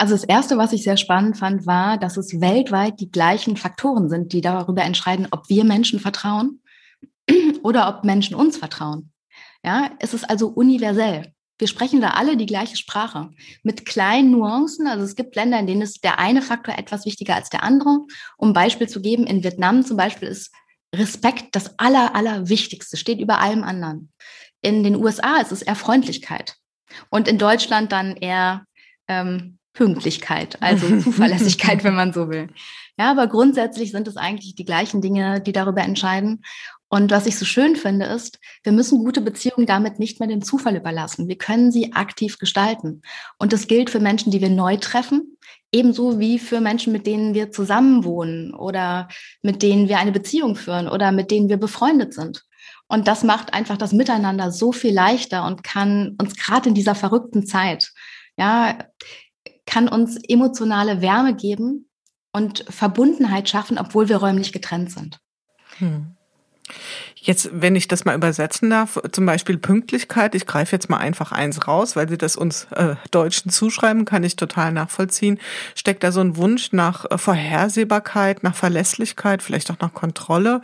[0.00, 4.08] Also das Erste, was ich sehr spannend fand, war, dass es weltweit die gleichen Faktoren
[4.08, 6.60] sind, die darüber entscheiden, ob wir Menschen vertrauen
[7.62, 9.12] oder ob Menschen uns vertrauen.
[9.64, 11.32] Ja, es ist also universell.
[11.58, 13.30] Wir sprechen da alle die gleiche Sprache
[13.64, 14.86] mit kleinen Nuancen.
[14.86, 18.06] Also es gibt Länder, in denen ist der eine Faktor etwas wichtiger als der andere.
[18.36, 20.52] Um Beispiel zu geben, in Vietnam zum Beispiel ist
[20.94, 24.12] Respekt das aller, aller Wichtigste, steht über allem anderen.
[24.62, 26.54] In den USA ist es eher Freundlichkeit.
[27.10, 28.64] Und in Deutschland dann eher
[29.08, 32.48] ähm, Pünktlichkeit, also Zuverlässigkeit, wenn man so will.
[32.98, 36.42] Ja, aber grundsätzlich sind es eigentlich die gleichen Dinge, die darüber entscheiden.
[36.88, 40.42] Und was ich so schön finde, ist, wir müssen gute Beziehungen damit nicht mehr dem
[40.42, 41.28] Zufall überlassen.
[41.28, 43.02] Wir können sie aktiv gestalten.
[43.38, 45.36] Und das gilt für Menschen, die wir neu treffen,
[45.70, 49.08] ebenso wie für Menschen, mit denen wir zusammenwohnen oder
[49.42, 52.44] mit denen wir eine Beziehung führen oder mit denen wir befreundet sind.
[52.88, 56.94] Und das macht einfach das Miteinander so viel leichter und kann uns gerade in dieser
[56.94, 57.92] verrückten Zeit,
[58.36, 58.78] ja,
[59.66, 61.87] kann uns emotionale Wärme geben
[62.32, 65.18] und Verbundenheit schaffen, obwohl wir räumlich getrennt sind.
[65.78, 66.14] Hm.
[67.14, 71.32] Jetzt, wenn ich das mal übersetzen darf, zum Beispiel Pünktlichkeit, ich greife jetzt mal einfach
[71.32, 75.38] eins raus, weil Sie das uns äh, Deutschen zuschreiben, kann ich total nachvollziehen.
[75.74, 80.62] Steckt da so ein Wunsch nach äh, Vorhersehbarkeit, nach Verlässlichkeit, vielleicht auch nach Kontrolle,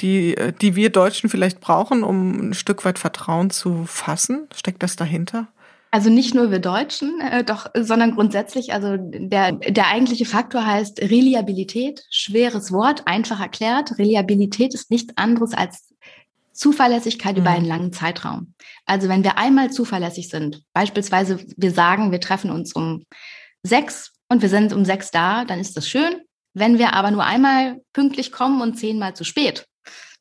[0.00, 4.46] die, äh, die wir Deutschen vielleicht brauchen, um ein Stück weit Vertrauen zu fassen?
[4.54, 5.48] Steckt das dahinter?
[5.90, 11.00] Also nicht nur wir Deutschen, äh, doch, sondern grundsätzlich, also der, der eigentliche Faktor heißt
[11.00, 13.98] Reliabilität, schweres Wort, einfach erklärt.
[13.98, 15.94] Reliabilität ist nichts anderes als
[16.52, 17.42] Zuverlässigkeit mhm.
[17.42, 18.54] über einen langen Zeitraum.
[18.84, 23.04] Also wenn wir einmal zuverlässig sind, beispielsweise wir sagen, wir treffen uns um
[23.62, 26.20] sechs und wir sind um sechs da, dann ist das schön.
[26.54, 29.66] Wenn wir aber nur einmal pünktlich kommen und zehnmal zu spät,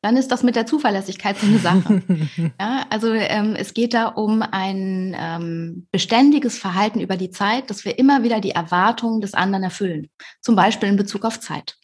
[0.05, 2.03] dann ist das mit der Zuverlässigkeit so eine Sache.
[2.59, 7.85] ja, also ähm, es geht da um ein ähm, beständiges Verhalten über die Zeit, dass
[7.85, 10.11] wir immer wieder die Erwartungen des anderen erfüllen.
[10.41, 11.77] Zum Beispiel in Bezug auf Zeit.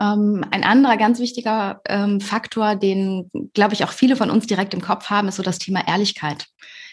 [0.00, 4.72] Ähm, ein anderer ganz wichtiger ähm, Faktor, den, glaube ich, auch viele von uns direkt
[4.72, 6.46] im Kopf haben, ist so das Thema Ehrlichkeit.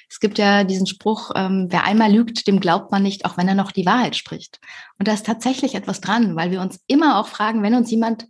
[0.09, 3.47] Es gibt ja diesen Spruch, ähm, wer einmal lügt, dem glaubt man nicht, auch wenn
[3.47, 4.59] er noch die Wahrheit spricht.
[4.97, 8.25] Und da ist tatsächlich etwas dran, weil wir uns immer auch fragen, wenn uns jemand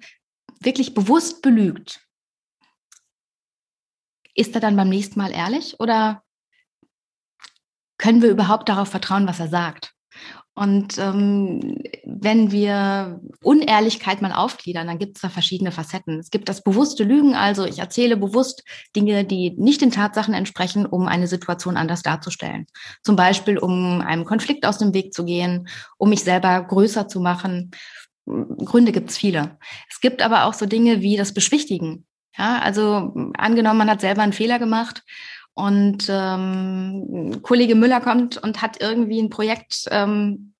[0.60, 2.07] wirklich bewusst belügt,
[4.38, 6.24] ist er dann beim nächsten Mal ehrlich oder
[7.98, 9.94] können wir überhaupt darauf vertrauen, was er sagt?
[10.54, 16.18] Und ähm, wenn wir Unehrlichkeit mal aufgliedern, dann gibt es da verschiedene Facetten.
[16.18, 18.64] Es gibt das bewusste Lügen, also ich erzähle bewusst
[18.96, 22.66] Dinge, die nicht den Tatsachen entsprechen, um eine Situation anders darzustellen.
[23.04, 27.20] Zum Beispiel, um einem Konflikt aus dem Weg zu gehen, um mich selber größer zu
[27.20, 27.70] machen.
[28.26, 29.60] Gründe gibt es viele.
[29.92, 32.07] Es gibt aber auch so Dinge wie das Beschwichtigen.
[32.38, 35.04] Ja, also angenommen, man hat selber einen Fehler gemacht
[35.54, 40.54] und ähm, Kollege Müller kommt und hat irgendwie ein Projekt ähm,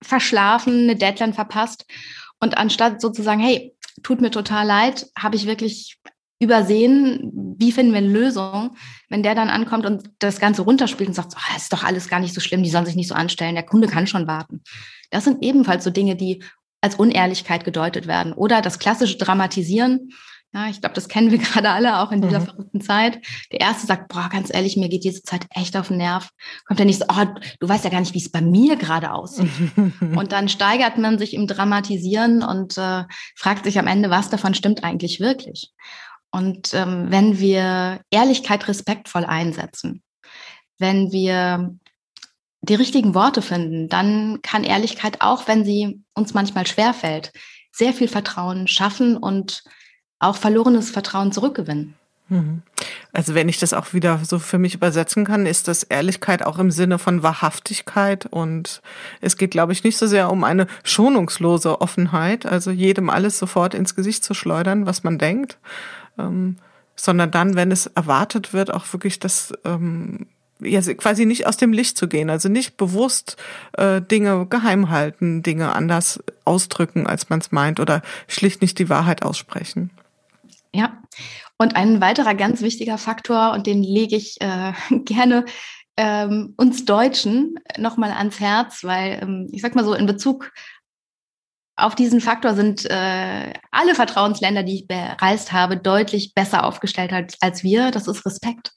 [0.00, 1.86] verschlafen, eine Deadline verpasst
[2.40, 5.98] und anstatt sozusagen, hey, tut mir total leid, habe ich wirklich
[6.40, 8.76] übersehen, wie finden wir eine Lösung,
[9.08, 12.18] wenn der dann ankommt und das Ganze runterspielt und sagt, oh, ist doch alles gar
[12.18, 14.62] nicht so schlimm, die sollen sich nicht so anstellen, der Kunde kann schon warten.
[15.10, 16.42] Das sind ebenfalls so Dinge, die
[16.80, 18.32] als Unehrlichkeit gedeutet werden.
[18.32, 20.10] Oder das klassische Dramatisieren,
[20.54, 22.44] ja, ich glaube, das kennen wir gerade alle auch in dieser mhm.
[22.44, 23.20] verrückten Zeit.
[23.52, 26.28] Der erste sagt, boah, ganz ehrlich, mir geht diese Zeit echt auf den Nerv.
[26.66, 27.24] Kommt der nicht so, oh,
[27.58, 29.50] du weißt ja gar nicht, wie es bei mir gerade aussieht.
[30.00, 33.04] und dann steigert man sich im Dramatisieren und äh,
[33.36, 35.72] fragt sich am Ende, was davon stimmt eigentlich wirklich.
[36.30, 40.02] Und ähm, wenn wir Ehrlichkeit respektvoll einsetzen,
[40.78, 41.76] wenn wir
[42.62, 47.32] die richtigen Worte finden, dann kann Ehrlichkeit, auch wenn sie uns manchmal schwerfällt,
[47.72, 49.62] sehr viel Vertrauen schaffen und
[50.22, 51.94] auch verlorenes Vertrauen zurückgewinnen.
[52.28, 52.62] Mhm.
[53.12, 56.58] Also wenn ich das auch wieder so für mich übersetzen kann, ist das Ehrlichkeit auch
[56.58, 58.80] im Sinne von Wahrhaftigkeit und
[59.20, 63.74] es geht, glaube ich, nicht so sehr um eine schonungslose Offenheit, also jedem alles sofort
[63.74, 65.58] ins Gesicht zu schleudern, was man denkt,
[66.18, 66.56] ähm,
[66.96, 70.26] sondern dann, wenn es erwartet wird, auch wirklich das ähm,
[70.60, 73.36] ja, quasi nicht aus dem Licht zu gehen, also nicht bewusst
[73.72, 78.88] äh, Dinge geheim halten, Dinge anders ausdrücken, als man es meint oder schlicht nicht die
[78.88, 79.90] Wahrheit aussprechen.
[80.74, 81.02] Ja,
[81.58, 84.72] und ein weiterer ganz wichtiger Faktor, und den lege ich äh,
[85.04, 85.44] gerne
[85.96, 90.50] ähm, uns Deutschen nochmal ans Herz, weil ähm, ich sag mal so, in Bezug
[91.76, 97.36] auf diesen Faktor sind äh, alle Vertrauensländer, die ich bereist habe, deutlich besser aufgestellt als,
[97.40, 97.90] als wir.
[97.90, 98.72] Das ist Respekt.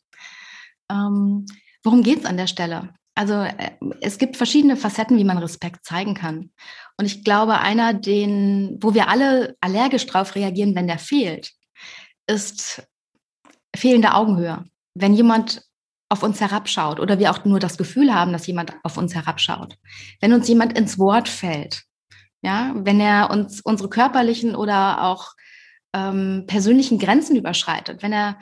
[0.89, 1.45] Ähm,
[1.83, 2.93] worum geht es an der Stelle?
[3.15, 6.51] Also äh, es gibt verschiedene Facetten, wie man Respekt zeigen kann.
[6.97, 11.51] Und ich glaube, einer, den, wo wir alle allergisch drauf reagieren, wenn der fehlt,
[12.27, 12.87] ist
[13.75, 14.65] fehlende Augenhöhe.
[14.93, 15.63] Wenn jemand
[16.09, 19.77] auf uns herabschaut oder wir auch nur das Gefühl haben, dass jemand auf uns herabschaut.
[20.21, 21.83] Wenn uns jemand ins Wort fällt,
[22.41, 25.33] ja, wenn er uns unsere körperlichen oder auch
[25.93, 28.37] ähm, persönlichen Grenzen überschreitet, wenn er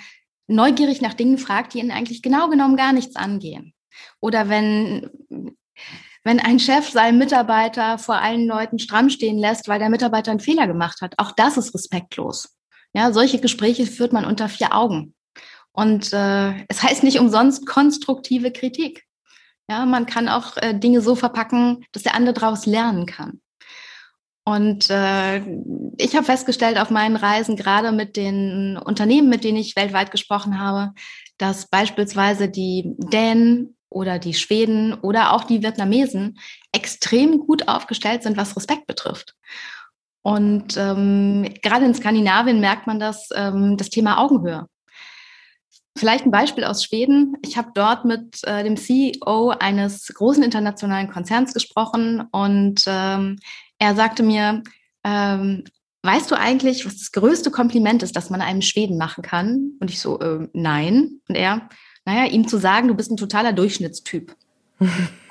[0.47, 3.73] neugierig nach Dingen fragt, die ihn eigentlich genau genommen gar nichts angehen.
[4.19, 5.09] Oder wenn,
[6.23, 10.41] wenn ein Chef seinen Mitarbeiter vor allen Leuten stramm stehen lässt, weil der Mitarbeiter einen
[10.41, 11.13] Fehler gemacht hat.
[11.17, 12.53] Auch das ist respektlos.
[12.93, 15.13] Ja, solche Gespräche führt man unter vier Augen.
[15.71, 19.03] Und äh, es heißt nicht umsonst konstruktive Kritik.
[19.69, 23.41] Ja, man kann auch äh, Dinge so verpacken, dass der andere daraus lernen kann.
[24.45, 25.37] Und äh,
[25.97, 30.59] ich habe festgestellt auf meinen Reisen, gerade mit den Unternehmen, mit denen ich weltweit gesprochen
[30.59, 30.93] habe,
[31.37, 36.39] dass beispielsweise die Dänen oder die Schweden oder auch die Vietnamesen
[36.73, 39.35] extrem gut aufgestellt sind, was Respekt betrifft.
[40.23, 44.67] Und ähm, gerade in Skandinavien merkt man das, ähm, das Thema Augenhöhe.
[45.97, 47.37] Vielleicht ein Beispiel aus Schweden.
[47.43, 53.37] Ich habe dort mit äh, dem CEO eines großen internationalen Konzerns gesprochen und ähm,
[53.77, 54.63] er sagte mir,
[55.03, 55.65] ähm,
[56.03, 59.73] weißt du eigentlich, was das größte Kompliment ist, das man einem Schweden machen kann?
[59.79, 61.21] Und ich so, äh, nein.
[61.27, 61.69] Und er,
[62.05, 64.35] naja, ihm zu sagen, du bist ein totaler Durchschnittstyp.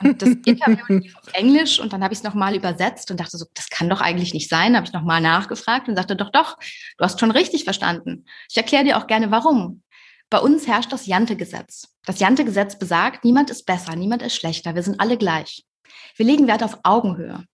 [0.01, 3.37] Und das Interview lief auf Englisch und dann habe ich es nochmal übersetzt und dachte
[3.39, 4.77] so, das kann doch eigentlich nicht sein.
[4.77, 8.27] Habe ich nochmal nachgefragt und sagte, doch, doch, du hast schon richtig verstanden.
[8.51, 9.83] Ich erkläre dir auch gerne, warum.
[10.31, 11.89] Bei uns herrscht das Jante-Gesetz.
[12.07, 15.65] Das Jante-Gesetz besagt, niemand ist besser, niemand ist schlechter, wir sind alle gleich.
[16.17, 17.45] Wir legen Wert auf Augenhöhe.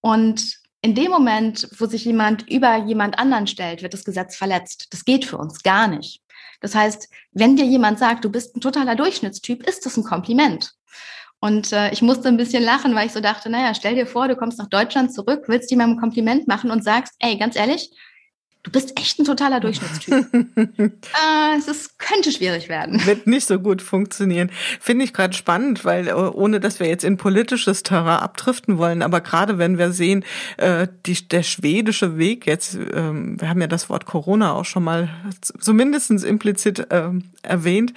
[0.00, 4.86] Und in dem Moment, wo sich jemand über jemand anderen stellt, wird das Gesetz verletzt.
[4.90, 6.22] Das geht für uns gar nicht.
[6.60, 10.72] Das heißt, wenn dir jemand sagt, du bist ein totaler Durchschnittstyp, ist das ein Kompliment.
[11.40, 14.28] Und äh, ich musste ein bisschen lachen, weil ich so dachte, naja, stell dir vor,
[14.28, 17.90] du kommst nach Deutschland zurück, willst jemandem ein Kompliment machen und sagst, ey, ganz ehrlich,
[18.66, 20.26] du bist echt ein totaler Durchschnittstyp.
[20.76, 23.04] äh, es ist, könnte schwierig werden.
[23.06, 24.50] Wird nicht so gut funktionieren.
[24.80, 29.02] Finde ich gerade spannend, weil äh, ohne dass wir jetzt in politisches Terrain abdriften wollen,
[29.02, 30.24] aber gerade wenn wir sehen,
[30.56, 34.82] äh, die, der schwedische Weg jetzt, ähm, wir haben ja das Wort Corona auch schon
[34.84, 35.08] mal
[35.40, 37.10] zumindest implizit äh,
[37.42, 37.92] erwähnt,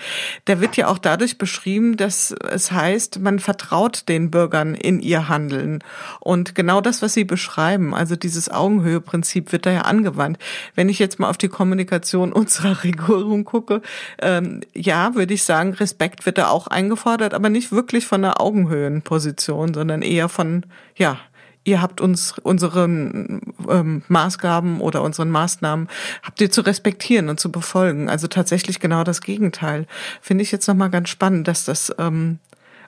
[0.47, 5.29] der wird ja auch dadurch beschrieben, dass es heißt, man vertraut den Bürgern in ihr
[5.29, 5.83] Handeln.
[6.19, 10.37] Und genau das, was Sie beschreiben, also dieses Augenhöheprinzip wird da ja angewandt.
[10.75, 13.81] Wenn ich jetzt mal auf die Kommunikation unserer Regierung gucke,
[14.21, 18.41] ähm, ja, würde ich sagen, Respekt wird da auch eingefordert, aber nicht wirklich von einer
[18.41, 21.17] Augenhöhenposition, sondern eher von, ja,
[21.63, 25.87] ihr habt uns unseren ähm, Maßgaben oder unseren Maßnahmen
[26.23, 28.09] habt ihr zu respektieren und zu befolgen.
[28.09, 29.85] Also tatsächlich genau das Gegenteil.
[30.21, 32.39] Finde ich jetzt nochmal ganz spannend, dass das ähm,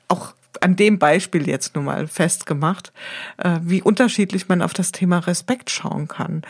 [0.08, 2.92] auch an dem Beispiel jetzt nun mal festgemacht,
[3.38, 6.44] äh, wie unterschiedlich man auf das Thema Respekt schauen kann.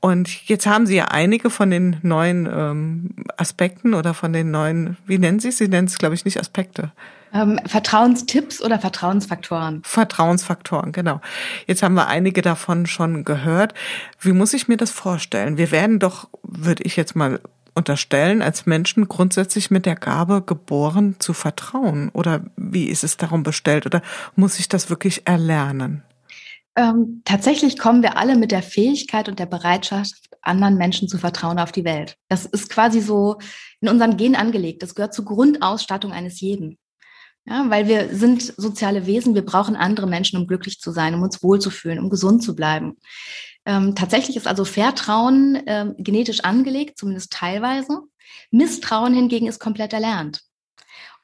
[0.00, 4.96] Und jetzt haben Sie ja einige von den neuen ähm, Aspekten oder von den neuen,
[5.06, 5.58] wie nennen Sie es?
[5.58, 6.90] Sie nennen es, glaube ich, nicht Aspekte.
[7.32, 9.82] Ähm, Vertrauenstipps oder Vertrauensfaktoren?
[9.84, 11.20] Vertrauensfaktoren, genau.
[11.66, 13.74] Jetzt haben wir einige davon schon gehört.
[14.18, 15.58] Wie muss ich mir das vorstellen?
[15.58, 17.40] Wir werden doch, würde ich jetzt mal
[17.74, 22.08] unterstellen, als Menschen grundsätzlich mit der Gabe geboren zu vertrauen.
[22.12, 23.86] Oder wie ist es darum bestellt?
[23.86, 24.02] Oder
[24.34, 26.02] muss ich das wirklich erlernen?
[26.80, 31.58] Ähm, tatsächlich kommen wir alle mit der Fähigkeit und der Bereitschaft, anderen Menschen zu vertrauen
[31.58, 32.16] auf die Welt.
[32.28, 33.36] Das ist quasi so
[33.82, 34.82] in unserem Gen angelegt.
[34.82, 36.78] Das gehört zur Grundausstattung eines jeden.
[37.44, 41.22] Ja, weil wir sind soziale Wesen, wir brauchen andere Menschen, um glücklich zu sein, um
[41.22, 42.96] uns wohlzufühlen, um gesund zu bleiben.
[43.66, 48.00] Ähm, tatsächlich ist also Vertrauen ähm, genetisch angelegt, zumindest teilweise.
[48.50, 50.40] Misstrauen hingegen ist komplett erlernt.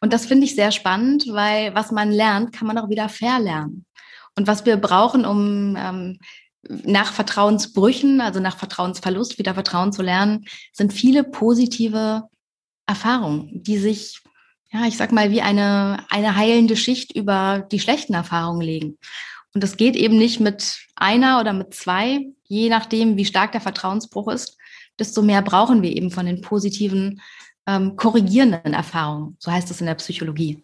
[0.00, 3.86] Und das finde ich sehr spannend, weil was man lernt, kann man auch wieder verlernen.
[4.37, 6.18] Und was wir brauchen, um ähm,
[6.68, 12.24] nach Vertrauensbrüchen, also nach Vertrauensverlust wieder Vertrauen zu lernen, sind viele positive
[12.87, 14.20] Erfahrungen, die sich,
[14.70, 18.99] ja, ich sag mal, wie eine, eine heilende Schicht über die schlechten Erfahrungen legen.
[19.55, 23.61] Und das geht eben nicht mit einer oder mit zwei, je nachdem, wie stark der
[23.61, 24.59] Vertrauensbruch ist,
[24.99, 27.20] desto mehr brauchen wir eben von den positiven,
[27.66, 29.37] ähm, korrigierenden Erfahrungen.
[29.39, 30.62] So heißt es in der Psychologie.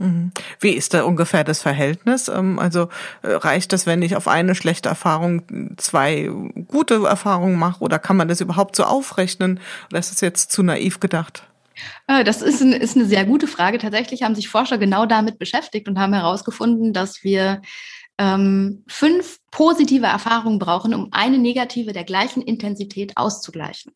[0.00, 0.32] Mhm.
[0.58, 2.28] Wie ist da ungefähr das Verhältnis?
[2.28, 2.88] Ähm, also
[3.22, 5.42] äh, reicht das, wenn ich auf eine schlechte Erfahrung
[5.76, 6.30] zwei
[6.68, 9.60] gute Erfahrungen mache oder kann man das überhaupt so aufrechnen?
[9.90, 11.44] Oder ist das jetzt zu naiv gedacht?
[12.06, 13.76] Äh, das ist, ein, ist eine sehr gute Frage.
[13.76, 17.60] Tatsächlich haben sich Forscher genau damit beschäftigt und haben herausgefunden, dass wir
[18.16, 23.92] ähm, fünf positive Erfahrungen brauchen, um eine negative der gleichen Intensität auszugleichen.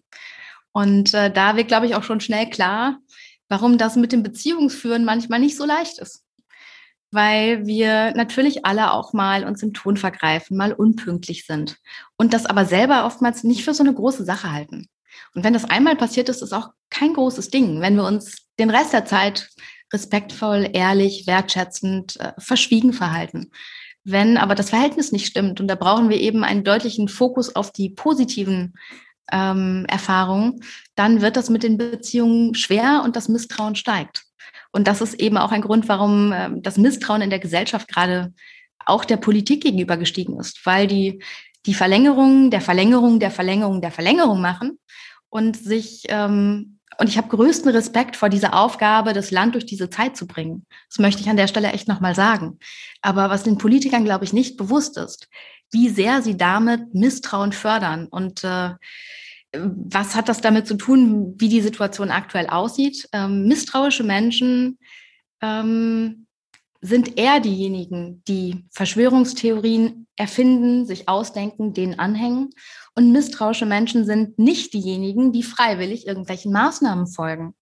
[0.72, 2.98] Und äh, da wird, glaube ich, auch schon schnell klar,
[3.54, 6.24] warum das mit dem Beziehungsführen manchmal nicht so leicht ist.
[7.12, 11.76] Weil wir natürlich alle auch mal uns im Ton vergreifen, mal unpünktlich sind
[12.16, 14.88] und das aber selber oftmals nicht für so eine große Sache halten.
[15.36, 17.80] Und wenn das einmal passiert ist, ist auch kein großes Ding.
[17.80, 19.50] Wenn wir uns den Rest der Zeit
[19.92, 23.52] respektvoll, ehrlich, wertschätzend, äh, verschwiegen verhalten.
[24.02, 27.70] Wenn aber das Verhältnis nicht stimmt, und da brauchen wir eben einen deutlichen Fokus auf
[27.70, 28.74] die positiven
[29.32, 30.60] ähm, Erfahrung,
[30.94, 34.24] dann wird das mit den Beziehungen schwer und das Misstrauen steigt.
[34.72, 38.32] Und das ist eben auch ein Grund, warum äh, das Misstrauen in der Gesellschaft gerade
[38.86, 41.22] auch der Politik gegenüber gestiegen ist, weil die
[41.66, 44.78] die Verlängerung der Verlängerung der Verlängerung der Verlängerung machen
[45.30, 49.90] und sich ähm, und ich habe größten Respekt vor dieser Aufgabe, das Land durch diese
[49.90, 50.64] Zeit zu bringen.
[50.88, 52.58] Das möchte ich an der Stelle echt nochmal sagen.
[53.02, 55.28] Aber was den Politikern, glaube ich, nicht bewusst ist,
[55.72, 58.74] wie sehr sie damit Misstrauen fördern und äh,
[59.56, 63.08] was hat das damit zu tun, wie die Situation aktuell aussieht?
[63.12, 64.78] Ähm, misstrauische Menschen
[65.40, 66.26] ähm,
[66.80, 72.50] sind eher diejenigen, die Verschwörungstheorien erfinden, sich ausdenken, denen anhängen.
[72.94, 77.54] Und misstrauische Menschen sind nicht diejenigen, die freiwillig irgendwelchen Maßnahmen folgen.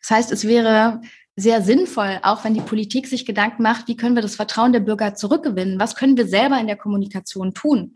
[0.00, 1.00] Das heißt, es wäre
[1.36, 4.80] sehr sinnvoll, auch wenn die Politik sich Gedanken macht, wie können wir das Vertrauen der
[4.80, 5.80] Bürger zurückgewinnen?
[5.80, 7.94] Was können wir selber in der Kommunikation tun?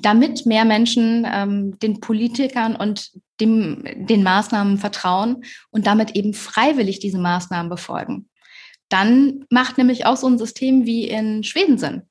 [0.00, 3.10] damit mehr Menschen ähm, den Politikern und
[3.40, 8.28] dem, den Maßnahmen vertrauen und damit eben freiwillig diese Maßnahmen befolgen.
[8.88, 12.02] Dann macht nämlich auch so ein System wie in Schweden Sinn.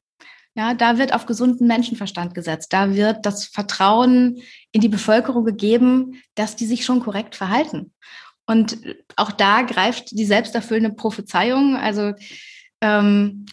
[0.53, 2.73] Ja, da wird auf gesunden Menschenverstand gesetzt.
[2.73, 4.41] Da wird das Vertrauen
[4.71, 7.93] in die Bevölkerung gegeben, dass die sich schon korrekt verhalten.
[8.51, 8.79] Und
[9.15, 11.77] auch da greift die selbsterfüllende Prophezeiung.
[11.77, 12.11] Also
[12.81, 13.45] ähm,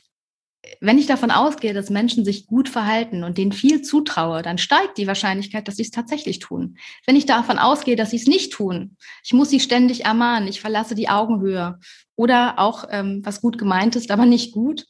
[0.81, 4.99] wenn ich davon ausgehe, dass Menschen sich gut verhalten und denen viel zutraue, dann steigt
[4.99, 6.79] die Wahrscheinlichkeit, dass sie es tatsächlich tun.
[7.07, 10.61] Wenn ich davon ausgehe, dass sie es nicht tun, ich muss sie ständig ermahnen, ich
[10.61, 11.79] verlasse die Augenhöhe
[12.17, 14.85] oder auch ähm, was gut gemeint ist, aber nicht gut,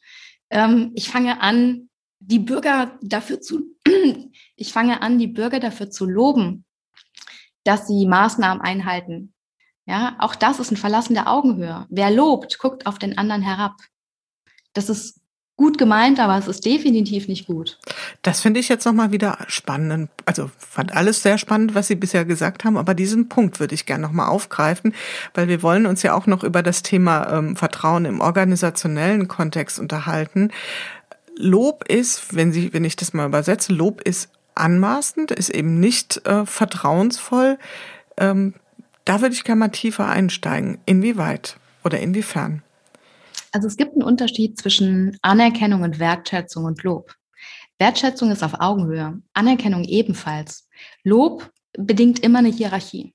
[0.48, 3.76] ähm, ich fange an, die Bürger dafür zu,
[4.56, 6.64] ich fange an, die Bürger dafür zu loben,
[7.64, 9.34] dass sie Maßnahmen einhalten.
[9.88, 11.86] Ja, auch das ist ein Verlassen der Augenhöhe.
[11.88, 13.76] Wer lobt, guckt auf den anderen herab.
[14.74, 15.18] Das ist
[15.56, 17.78] gut gemeint, aber es ist definitiv nicht gut.
[18.20, 20.10] Das finde ich jetzt nochmal wieder spannend.
[20.26, 23.86] Also fand alles sehr spannend, was Sie bisher gesagt haben, aber diesen Punkt würde ich
[23.86, 24.94] gerne nochmal aufgreifen,
[25.32, 29.80] weil wir wollen uns ja auch noch über das Thema ähm, Vertrauen im organisationellen Kontext
[29.80, 30.50] unterhalten.
[31.34, 36.26] Lob ist, wenn Sie, wenn ich das mal übersetze, Lob ist anmaßend, ist eben nicht
[36.26, 37.58] äh, vertrauensvoll.
[38.18, 38.52] Ähm,
[39.08, 40.78] da würde ich gerne mal tiefer einsteigen.
[40.84, 42.62] Inwieweit oder inwiefern?
[43.52, 47.14] Also es gibt einen Unterschied zwischen Anerkennung und Wertschätzung und Lob.
[47.78, 50.68] Wertschätzung ist auf Augenhöhe, Anerkennung ebenfalls.
[51.04, 53.14] Lob bedingt immer eine Hierarchie.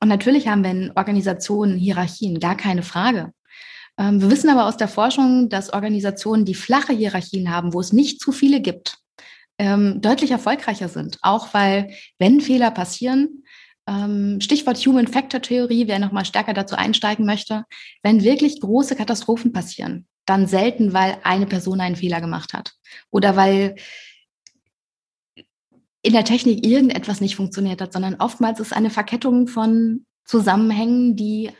[0.00, 3.32] Und natürlich haben wir in Organisationen Hierarchien, gar keine Frage.
[3.98, 7.92] Ähm, wir wissen aber aus der Forschung, dass Organisationen, die flache Hierarchien haben, wo es
[7.92, 8.98] nicht zu viele gibt,
[9.58, 11.18] ähm, deutlich erfolgreicher sind.
[11.22, 13.41] Auch weil, wenn Fehler passieren,
[14.40, 17.64] Stichwort Human Factor Theorie, wer nochmal stärker dazu einsteigen möchte,
[18.02, 22.74] wenn wirklich große Katastrophen passieren, dann selten, weil eine Person einen Fehler gemacht hat.
[23.10, 23.74] Oder weil
[26.02, 31.50] in der Technik irgendetwas nicht funktioniert hat, sondern oftmals ist eine Verkettung von Zusammenhängen, die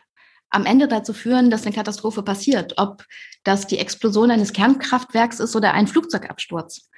[0.51, 3.05] am Ende dazu führen, dass eine Katastrophe passiert, ob
[3.43, 6.91] das die Explosion eines Kernkraftwerks ist oder ein Flugzeugabsturz.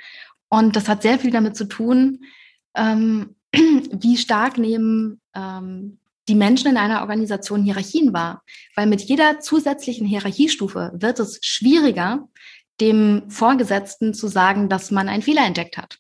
[0.49, 2.25] Und das hat sehr viel damit zu tun,
[2.77, 5.99] ähm, wie stark nehmen ähm,
[6.29, 8.43] die Menschen in einer Organisation Hierarchien wahr.
[8.77, 12.29] Weil mit jeder zusätzlichen Hierarchiestufe wird es schwieriger,
[12.81, 15.99] dem Vorgesetzten zu sagen, dass man einen Fehler entdeckt hat.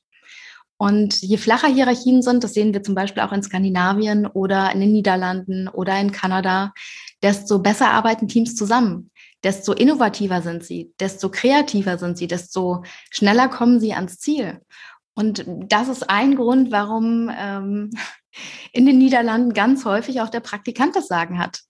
[0.76, 4.80] Und je flacher Hierarchien sind, das sehen wir zum Beispiel auch in Skandinavien oder in
[4.80, 6.72] den Niederlanden oder in Kanada,
[7.22, 9.10] desto besser arbeiten Teams zusammen.
[9.44, 14.60] desto innovativer sind sie, desto kreativer sind sie, desto schneller kommen sie ans Ziel.
[15.14, 17.90] Und das ist ein Grund, warum ähm,
[18.72, 21.60] in den Niederlanden ganz häufig auch der Praktikant das Sagen hat.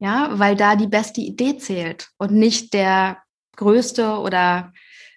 [0.00, 3.18] Ja, weil da die beste Idee zählt und nicht der
[3.56, 4.72] größte oder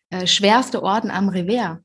[0.09, 1.77] äh, schwerste Orden am Revers.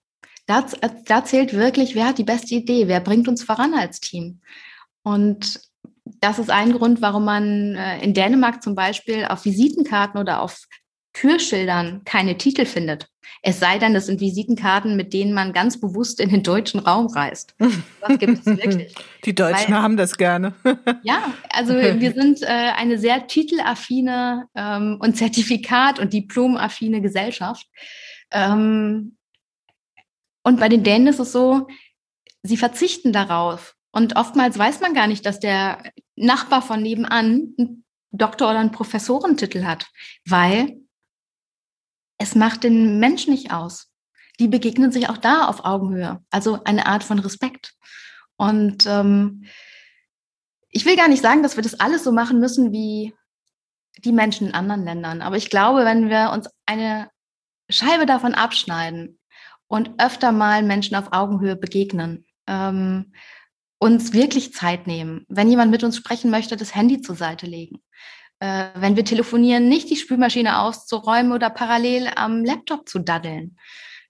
[0.46, 0.64] Da,
[1.04, 4.40] da zählt wirklich, wer hat die beste Idee, wer bringt uns voran als Team.
[5.02, 5.60] Und
[6.20, 10.66] das ist ein Grund, warum man äh, in Dänemark zum Beispiel auf Visitenkarten oder auf
[11.16, 13.08] Türschildern keine Titel findet.
[13.42, 17.06] Es sei denn, das sind Visitenkarten, mit denen man ganz bewusst in den deutschen Raum
[17.06, 17.54] reist.
[17.58, 18.94] Was gibt es wirklich?
[19.24, 20.52] Die Deutschen Weil, haben das gerne.
[21.02, 27.66] ja, also wir sind äh, eine sehr titelaffine ähm, und Zertifikat- und diplomaffine Gesellschaft.
[28.30, 29.16] Ähm,
[30.42, 31.66] und bei den Dänen ist es so,
[32.42, 33.74] sie verzichten darauf.
[33.90, 35.82] Und oftmals weiß man gar nicht, dass der
[36.14, 39.86] Nachbar von nebenan einen Doktor- oder einen Professorentitel hat,
[40.26, 40.76] weil
[42.18, 43.90] es macht den Menschen nicht aus.
[44.38, 46.22] Die begegnen sich auch da auf Augenhöhe.
[46.30, 47.74] Also eine Art von Respekt.
[48.36, 49.44] Und ähm,
[50.68, 53.14] ich will gar nicht sagen, dass wir das alles so machen müssen wie
[54.04, 55.22] die Menschen in anderen Ländern.
[55.22, 57.10] Aber ich glaube, wenn wir uns eine
[57.70, 59.18] Scheibe davon abschneiden
[59.68, 63.12] und öfter mal Menschen auf Augenhöhe begegnen, ähm,
[63.78, 67.82] uns wirklich Zeit nehmen, wenn jemand mit uns sprechen möchte, das Handy zur Seite legen,
[68.40, 73.56] äh, wenn wir telefonieren, nicht die Spülmaschine auszuräumen oder parallel am Laptop zu daddeln,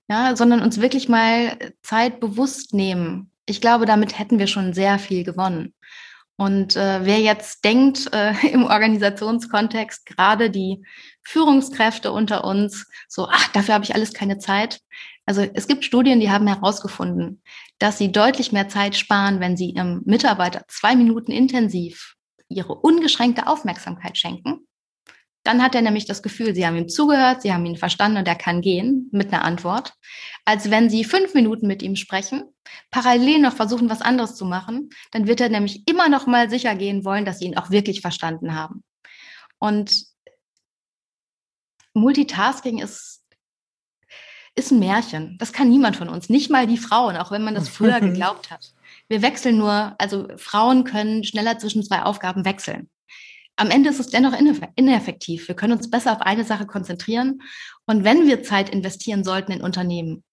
[0.08, 3.30] ja, sondern uns wirklich mal Zeit bewusst nehmen.
[3.46, 5.74] Ich glaube, damit hätten wir schon sehr viel gewonnen.
[6.38, 10.84] Und äh, wer jetzt denkt, äh, im Organisationskontext, gerade die
[11.22, 14.80] Führungskräfte unter uns, so, ach, dafür habe ich alles keine Zeit.
[15.24, 17.42] Also es gibt Studien, die haben herausgefunden,
[17.78, 22.15] dass sie deutlich mehr Zeit sparen, wenn sie ihrem Mitarbeiter zwei Minuten intensiv
[22.48, 24.66] ihre ungeschränkte Aufmerksamkeit schenken,
[25.46, 28.26] dann hat er nämlich das Gefühl, sie haben ihm zugehört, sie haben ihn verstanden und
[28.26, 29.92] er kann gehen mit einer Antwort,
[30.44, 32.44] als wenn sie fünf Minuten mit ihm sprechen,
[32.90, 36.74] parallel noch versuchen, was anderes zu machen, dann wird er nämlich immer noch mal sicher
[36.74, 38.82] gehen wollen, dass sie ihn auch wirklich verstanden haben.
[39.58, 40.06] Und
[41.94, 43.22] Multitasking ist
[44.56, 45.36] ist ein Märchen.
[45.38, 48.50] Das kann niemand von uns, nicht mal die Frauen, auch wenn man das früher geglaubt
[48.50, 48.72] hat.
[49.08, 52.90] Wir wechseln nur, also Frauen können schneller zwischen zwei Aufgaben wechseln.
[53.56, 54.34] Am Ende ist es dennoch
[54.74, 55.48] ineffektiv.
[55.48, 57.40] Wir können uns besser auf eine Sache konzentrieren.
[57.86, 60.24] Und wenn wir Zeit investieren sollten in Unternehmen,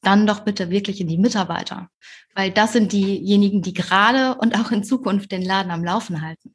[0.00, 1.88] dann doch bitte wirklich in die Mitarbeiter,
[2.34, 6.54] weil das sind diejenigen, die gerade und auch in Zukunft den Laden am Laufen halten.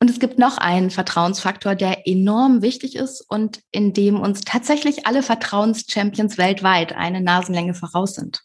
[0.00, 5.06] Und es gibt noch einen Vertrauensfaktor, der enorm wichtig ist und in dem uns tatsächlich
[5.06, 8.40] alle Vertrauenschampions weltweit eine Nasenlänge voraus sind.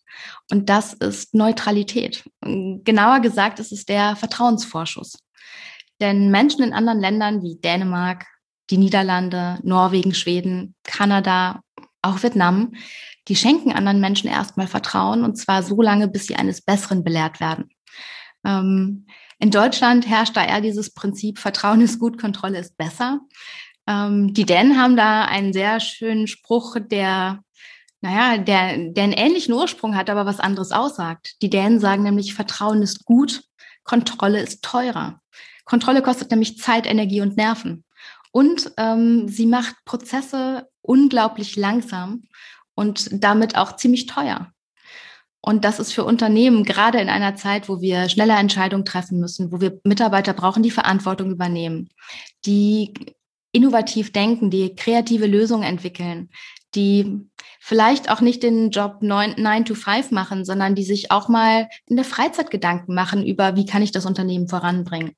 [0.51, 2.23] Und das ist Neutralität.
[2.41, 5.17] Genauer gesagt ist es der Vertrauensvorschuss.
[5.99, 8.25] Denn Menschen in anderen Ländern wie Dänemark,
[8.69, 11.61] die Niederlande, Norwegen, Schweden, Kanada,
[12.01, 12.73] auch Vietnam,
[13.28, 17.39] die schenken anderen Menschen erstmal Vertrauen und zwar so lange, bis sie eines Besseren belehrt
[17.39, 17.69] werden.
[18.45, 19.07] Ähm,
[19.39, 23.21] in Deutschland herrscht da eher dieses Prinzip, Vertrauen ist gut, Kontrolle ist besser.
[23.88, 27.39] Ähm, die Dänen haben da einen sehr schönen Spruch, der,
[28.01, 31.35] naja, der, der einen ähnlichen Ursprung hat, aber was anderes aussagt.
[31.41, 33.43] Die Dänen sagen nämlich, Vertrauen ist gut,
[33.83, 35.21] Kontrolle ist teurer.
[35.65, 37.83] Kontrolle kostet nämlich Zeit, Energie und Nerven.
[38.31, 42.23] Und ähm, sie macht Prozesse unglaublich langsam
[42.75, 44.51] und damit auch ziemlich teuer.
[45.41, 49.51] Und das ist für Unternehmen gerade in einer Zeit, wo wir schneller Entscheidungen treffen müssen,
[49.51, 51.89] wo wir Mitarbeiter brauchen, die Verantwortung übernehmen,
[52.45, 52.93] die
[53.51, 56.29] innovativ denken, die kreative Lösungen entwickeln,
[56.75, 57.29] die
[57.59, 61.95] vielleicht auch nicht den Job 9, to 5 machen, sondern die sich auch mal in
[61.95, 65.15] der Freizeit Gedanken machen über, wie kann ich das Unternehmen voranbringen.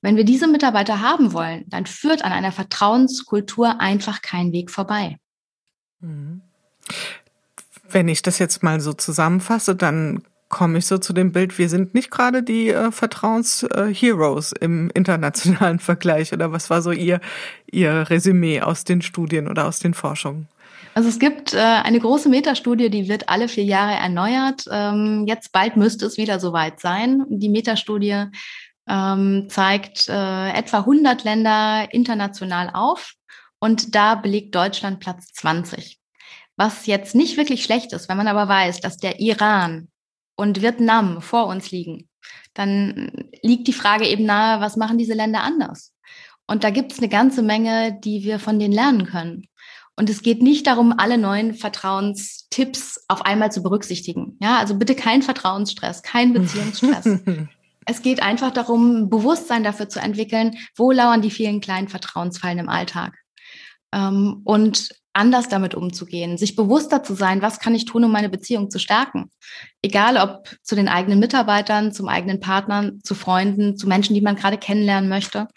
[0.00, 5.18] Wenn wir diese Mitarbeiter haben wollen, dann führt an einer Vertrauenskultur einfach kein Weg vorbei.
[6.00, 6.42] Mhm.
[7.88, 11.68] Wenn ich das jetzt mal so zusammenfasse, dann komme ich so zu dem Bild, wir
[11.68, 16.32] sind nicht gerade die äh, Vertrauensheroes äh, im internationalen Vergleich.
[16.32, 17.20] Oder was war so Ihr,
[17.70, 20.48] Ihr Resümee aus den Studien oder aus den Forschungen?
[20.94, 24.64] Also es gibt äh, eine große Metastudie, die wird alle vier Jahre erneuert.
[24.70, 27.24] Ähm, jetzt bald müsste es wieder soweit sein.
[27.28, 28.26] Die Metastudie
[28.88, 33.14] ähm, zeigt äh, etwa 100 Länder international auf
[33.58, 35.98] und da belegt Deutschland Platz 20
[36.56, 39.88] was jetzt nicht wirklich schlecht ist, wenn man aber weiß, dass der Iran
[40.36, 42.08] und Vietnam vor uns liegen,
[42.54, 43.10] dann
[43.42, 45.92] liegt die Frage eben nahe, was machen diese Länder anders?
[46.46, 49.48] Und da gibt es eine ganze Menge, die wir von denen lernen können.
[49.96, 54.36] Und es geht nicht darum, alle neuen Vertrauenstipps auf einmal zu berücksichtigen.
[54.40, 57.20] Ja, also bitte kein Vertrauensstress, kein Beziehungsstress.
[57.86, 62.68] Es geht einfach darum, Bewusstsein dafür zu entwickeln, wo lauern die vielen kleinen Vertrauensfallen im
[62.68, 63.16] Alltag.
[63.92, 68.28] Ähm, und anders damit umzugehen, sich bewusster zu sein, was kann ich tun, um meine
[68.28, 69.30] Beziehung zu stärken.
[69.80, 74.36] Egal ob zu den eigenen Mitarbeitern, zum eigenen Partnern, zu Freunden, zu Menschen, die man
[74.36, 75.48] gerade kennenlernen möchte.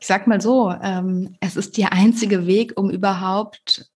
[0.00, 3.90] ich sag mal so, ähm, es ist der einzige Weg, um überhaupt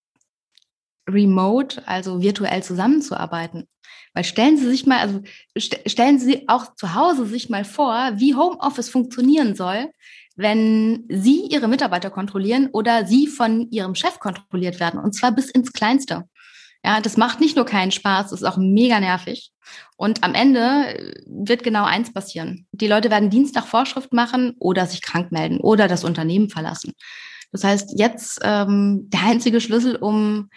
[1.09, 3.69] remote, also virtuell zusammenzuarbeiten.
[4.15, 5.23] Weil stellen Sie sich mal, also
[5.59, 9.91] st stellen Sie auch zu Hause sich mal vor, wie Homeoffice funktionieren soll,
[10.37, 15.01] wenn Sie Ihre Mitarbeiter kontrollieren oder Sie von Ihrem Chef kontrolliert werden.
[15.01, 16.29] Und zwar bis ins Kleinste.
[16.85, 19.53] Ja, das macht nicht nur keinen Spaß, ist auch mega nervig.
[19.97, 22.67] Und am Ende äh, wird genau eins passieren.
[22.73, 26.93] Die Leute werden Dienst nach Vorschrift machen oder sich krank melden oder das Unternehmen verlassen.
[27.53, 30.49] Das heißt, jetzt ähm, der einzige Schlüssel, um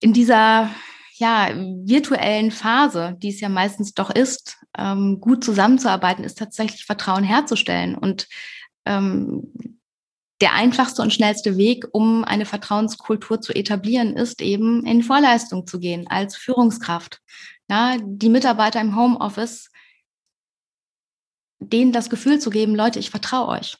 [0.00, 0.70] in dieser
[1.14, 7.24] ja, virtuellen Phase, die es ja meistens doch ist, ähm, gut zusammenzuarbeiten, ist tatsächlich Vertrauen
[7.24, 7.94] herzustellen.
[7.94, 8.28] Und
[8.84, 9.75] ähm,
[10.40, 15.78] der einfachste und schnellste Weg, um eine Vertrauenskultur zu etablieren, ist eben in Vorleistung zu
[15.78, 17.20] gehen als Führungskraft.
[17.68, 19.70] Ja, die Mitarbeiter im Homeoffice,
[21.58, 23.78] denen das Gefühl zu geben, Leute, ich vertraue euch.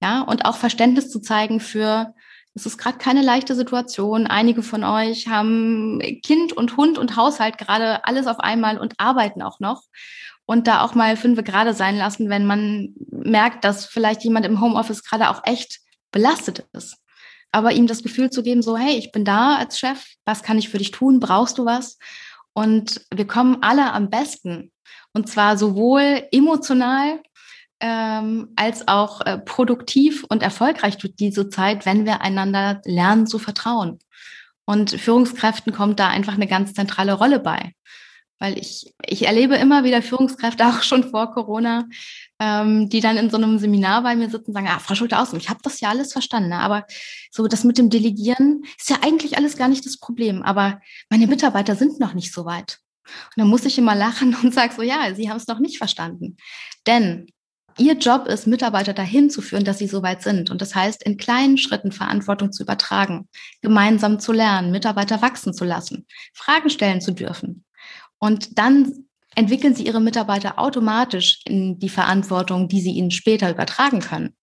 [0.00, 2.14] Ja, und auch Verständnis zu zeigen für,
[2.54, 4.26] es ist gerade keine leichte Situation.
[4.26, 9.42] Einige von euch haben Kind und Hund und Haushalt gerade alles auf einmal und arbeiten
[9.42, 9.82] auch noch
[10.48, 14.62] und da auch mal fünf gerade sein lassen, wenn man merkt, dass vielleicht jemand im
[14.62, 15.80] Homeoffice gerade auch echt
[16.10, 16.96] belastet ist.
[17.52, 20.56] Aber ihm das Gefühl zu geben, so, hey, ich bin da als Chef, was kann
[20.58, 21.20] ich für dich tun?
[21.20, 21.98] Brauchst du was?
[22.54, 24.72] Und wir kommen alle am besten.
[25.12, 27.20] Und zwar sowohl emotional
[27.80, 33.38] ähm, als auch äh, produktiv und erfolgreich durch diese Zeit, wenn wir einander lernen zu
[33.38, 33.98] vertrauen.
[34.64, 37.74] Und Führungskräften kommt da einfach eine ganz zentrale Rolle bei.
[38.38, 41.88] Weil ich, ich erlebe immer wieder Führungskräfte, auch schon vor Corona,
[42.38, 45.18] ähm, die dann in so einem Seminar bei mir sitzen und sagen, ah, Frau Schulte
[45.18, 46.58] aus, ich habe das ja alles verstanden, ne?
[46.58, 46.86] aber
[47.30, 50.42] so das mit dem Delegieren ist ja eigentlich alles gar nicht das Problem.
[50.42, 50.80] Aber
[51.10, 52.78] meine Mitarbeiter sind noch nicht so weit.
[53.06, 55.78] Und dann muss ich immer lachen und sage so, ja, Sie haben es noch nicht
[55.78, 56.36] verstanden.
[56.86, 57.26] Denn
[57.78, 60.50] Ihr Job ist, Mitarbeiter dahin zu führen, dass sie so weit sind.
[60.50, 63.28] Und das heißt, in kleinen Schritten Verantwortung zu übertragen,
[63.62, 67.64] gemeinsam zu lernen, Mitarbeiter wachsen zu lassen, Fragen stellen zu dürfen,
[68.18, 69.04] und dann
[69.34, 74.34] entwickeln sie ihre Mitarbeiter automatisch in die Verantwortung, die sie ihnen später übertragen können.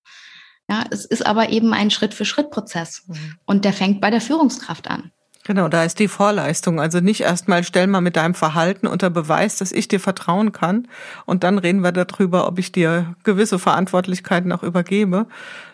[0.69, 3.03] Ja, es ist aber eben ein Schritt-für-Schritt-Prozess.
[3.07, 3.35] Mhm.
[3.45, 5.11] Und der fängt bei der Führungskraft an.
[5.43, 6.79] Genau, da ist die Vorleistung.
[6.79, 10.87] Also nicht erstmal stell mal mit deinem Verhalten unter Beweis, dass ich dir vertrauen kann.
[11.25, 15.27] Und dann reden wir darüber, ob ich dir gewisse Verantwortlichkeiten auch übergebe,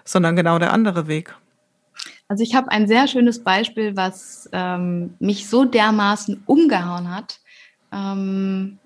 [0.04, 1.36] sondern genau der andere Weg.
[2.28, 7.41] Also ich habe ein sehr schönes Beispiel, was ähm, mich so dermaßen umgehauen hat
[7.92, 8.80] ähm,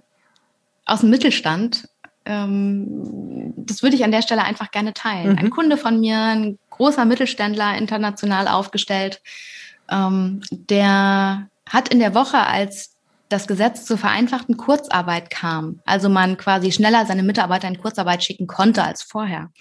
[0.85, 1.87] aus dem Mittelstand.
[2.25, 5.33] Ähm, das würde ich an der Stelle einfach gerne teilen.
[5.33, 5.37] Mhm.
[5.37, 9.21] Ein Kunde von mir, ein großer Mittelständler, international aufgestellt,
[9.89, 12.95] ähm, der hat in der Woche, als
[13.29, 18.47] das Gesetz zur vereinfachten Kurzarbeit kam, also man quasi schneller seine Mitarbeiter in Kurzarbeit schicken
[18.47, 19.51] konnte als vorher,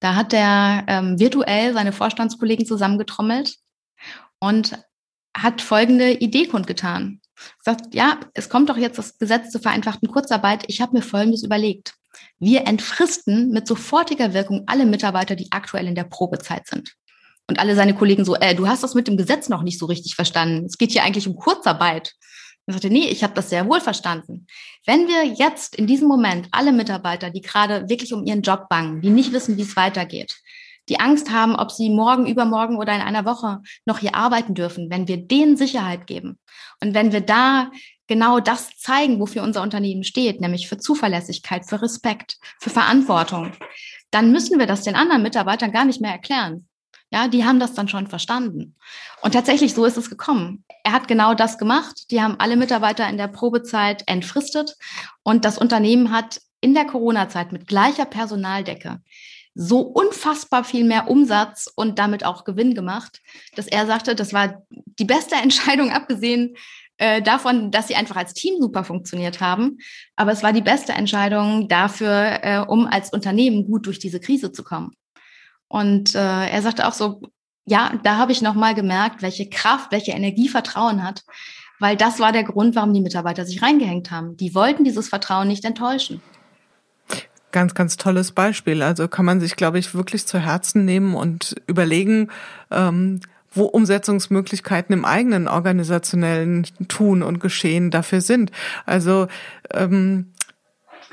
[0.00, 3.56] da hat er ähm, virtuell seine Vorstandskollegen zusammengetrommelt
[4.38, 4.78] und
[5.36, 7.20] hat folgende Idee kundgetan.
[7.62, 10.64] Sagt, ja, es kommt doch jetzt das Gesetz zur vereinfachten Kurzarbeit.
[10.68, 11.94] Ich habe mir Folgendes überlegt.
[12.38, 16.94] Wir entfristen mit sofortiger Wirkung alle Mitarbeiter, die aktuell in der Probezeit sind.
[17.48, 19.86] Und alle seine Kollegen so, äh, du hast das mit dem Gesetz noch nicht so
[19.86, 20.66] richtig verstanden.
[20.66, 22.14] Es geht hier eigentlich um Kurzarbeit.
[22.66, 24.46] Er sagte, nee, ich habe das sehr wohl verstanden.
[24.84, 29.00] Wenn wir jetzt in diesem Moment alle Mitarbeiter, die gerade wirklich um ihren Job bangen,
[29.00, 30.36] die nicht wissen, wie es weitergeht,
[30.88, 34.90] die Angst haben, ob sie morgen, übermorgen oder in einer Woche noch hier arbeiten dürfen,
[34.90, 36.38] wenn wir denen Sicherheit geben
[36.80, 37.70] und wenn wir da
[38.06, 43.52] genau das zeigen, wofür unser Unternehmen steht, nämlich für Zuverlässigkeit, für Respekt, für Verantwortung,
[44.10, 46.68] dann müssen wir das den anderen Mitarbeitern gar nicht mehr erklären.
[47.10, 48.74] Ja, die haben das dann schon verstanden.
[49.22, 50.64] Und tatsächlich, so ist es gekommen.
[50.82, 52.10] Er hat genau das gemacht.
[52.10, 54.76] Die haben alle Mitarbeiter in der Probezeit entfristet
[55.22, 59.00] und das Unternehmen hat in der Corona-Zeit mit gleicher Personaldecke
[59.58, 63.22] so unfassbar viel mehr Umsatz und damit auch Gewinn gemacht,
[63.54, 66.54] dass er sagte, das war die beste Entscheidung, abgesehen
[66.98, 69.78] äh, davon, dass sie einfach als Team super funktioniert haben.
[70.14, 74.52] Aber es war die beste Entscheidung dafür, äh, um als Unternehmen gut durch diese Krise
[74.52, 74.92] zu kommen.
[75.68, 77.22] Und äh, er sagte auch so,
[77.64, 81.22] ja, da habe ich nochmal gemerkt, welche Kraft, welche Energie Vertrauen hat,
[81.80, 84.36] weil das war der Grund, warum die Mitarbeiter sich reingehängt haben.
[84.36, 86.22] Die wollten dieses Vertrauen nicht enttäuschen.
[87.52, 88.82] Ganz, ganz tolles Beispiel.
[88.82, 92.28] Also kann man sich, glaube ich, wirklich zu Herzen nehmen und überlegen,
[92.70, 93.20] ähm,
[93.52, 98.52] wo Umsetzungsmöglichkeiten im eigenen organisationellen Tun und Geschehen dafür sind.
[98.84, 99.28] Also
[99.72, 100.32] ähm,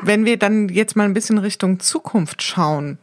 [0.02, 2.98] wenn wir dann jetzt mal ein bisschen Richtung Zukunft schauen,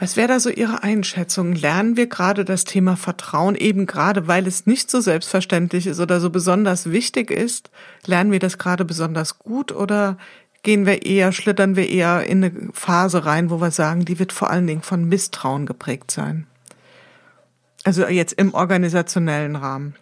[0.00, 1.52] was wäre da so Ihre Einschätzung?
[1.52, 6.20] Lernen wir gerade das Thema Vertrauen eben gerade, weil es nicht so selbstverständlich ist oder
[6.20, 7.70] so besonders wichtig ist?
[8.06, 10.16] Lernen wir das gerade besonders gut oder
[10.62, 14.32] gehen wir eher, schlittern wir eher in eine Phase rein, wo wir sagen, die wird
[14.32, 16.46] vor allen Dingen von Misstrauen geprägt sein?
[17.84, 19.96] Also jetzt im organisationellen Rahmen.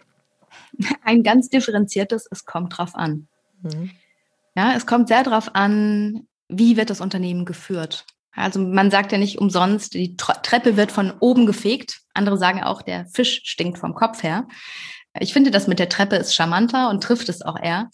[1.03, 3.27] Ein ganz differenziertes, es kommt drauf an.
[3.61, 3.91] Mhm.
[4.55, 8.05] Ja, es kommt sehr drauf an, wie wird das Unternehmen geführt.
[8.33, 12.01] Also man sagt ja nicht umsonst, die Treppe wird von oben gefegt.
[12.13, 14.47] Andere sagen auch, der Fisch stinkt vom Kopf her.
[15.19, 17.89] Ich finde, das mit der Treppe ist charmanter und trifft es auch eher.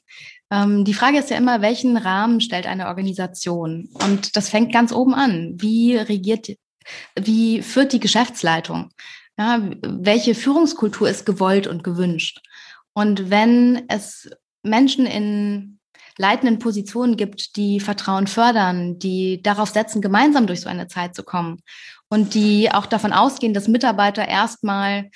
[0.51, 3.89] Ähm, die Frage ist ja immer, welchen Rahmen stellt eine Organisation?
[3.93, 5.55] Und das fängt ganz oben an.
[5.57, 6.49] Wie regiert,
[7.19, 8.91] wie führt die Geschäftsleitung?
[9.37, 12.41] Ja, welche Führungskultur ist gewollt und gewünscht?
[12.93, 14.29] Und wenn es
[14.63, 15.79] Menschen in
[16.17, 21.23] leitenden Positionen gibt, die Vertrauen fördern, die darauf setzen, gemeinsam durch so eine Zeit zu
[21.23, 21.61] kommen
[22.09, 25.09] und die auch davon ausgehen, dass Mitarbeiter erstmal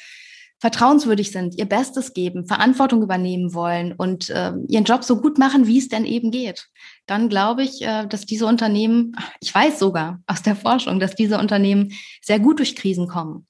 [0.59, 5.67] vertrauenswürdig sind, ihr Bestes geben, Verantwortung übernehmen wollen und äh, ihren Job so gut machen,
[5.67, 6.67] wie es denn eben geht,
[7.05, 11.39] dann glaube ich, äh, dass diese Unternehmen, ich weiß sogar aus der Forschung, dass diese
[11.39, 13.47] Unternehmen sehr gut durch Krisen kommen.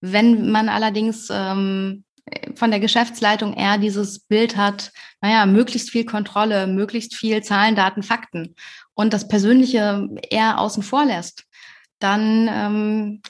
[0.00, 2.04] Wenn man allerdings ähm,
[2.54, 8.02] von der Geschäftsleitung eher dieses Bild hat, naja, möglichst viel Kontrolle, möglichst viel Zahlen, Daten,
[8.02, 8.54] Fakten
[8.94, 11.44] und das Persönliche eher außen vor lässt,
[12.00, 13.22] dann ähm,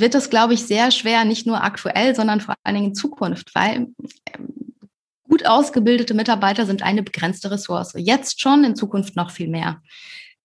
[0.00, 3.54] wird das, glaube ich, sehr schwer, nicht nur aktuell, sondern vor allen Dingen in Zukunft,
[3.54, 3.88] weil
[4.34, 4.54] ähm,
[5.28, 7.92] gut ausgebildete Mitarbeiter sind eine begrenzte Ressource.
[7.96, 9.80] Jetzt schon, in Zukunft noch viel mehr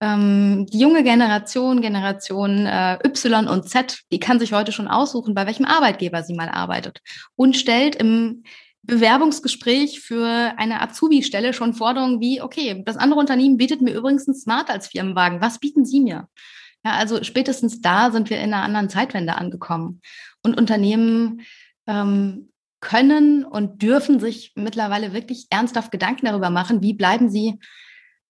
[0.04, 5.34] ähm, die junge Generation, Generation äh, Y und Z, die kann sich heute schon aussuchen,
[5.34, 6.99] bei welchem Arbeitgeber sie mal arbeitet
[7.36, 8.43] und stellt im
[8.82, 10.28] Bewerbungsgespräch für
[10.58, 14.88] eine Azubi-Stelle schon Forderungen wie, okay, das andere Unternehmen bietet mir übrigens ein Smart als
[14.88, 15.39] Firmenwagen.
[15.39, 16.28] Was bieten Sie mir?
[16.84, 20.02] Ja, also spätestens da sind wir in einer anderen Zeitwende angekommen.
[20.42, 21.42] Und Unternehmen
[21.88, 22.50] ähm,
[22.82, 27.60] können und dürfen sich mittlerweile wirklich ernsthaft Gedanken darüber machen, wie bleiben sie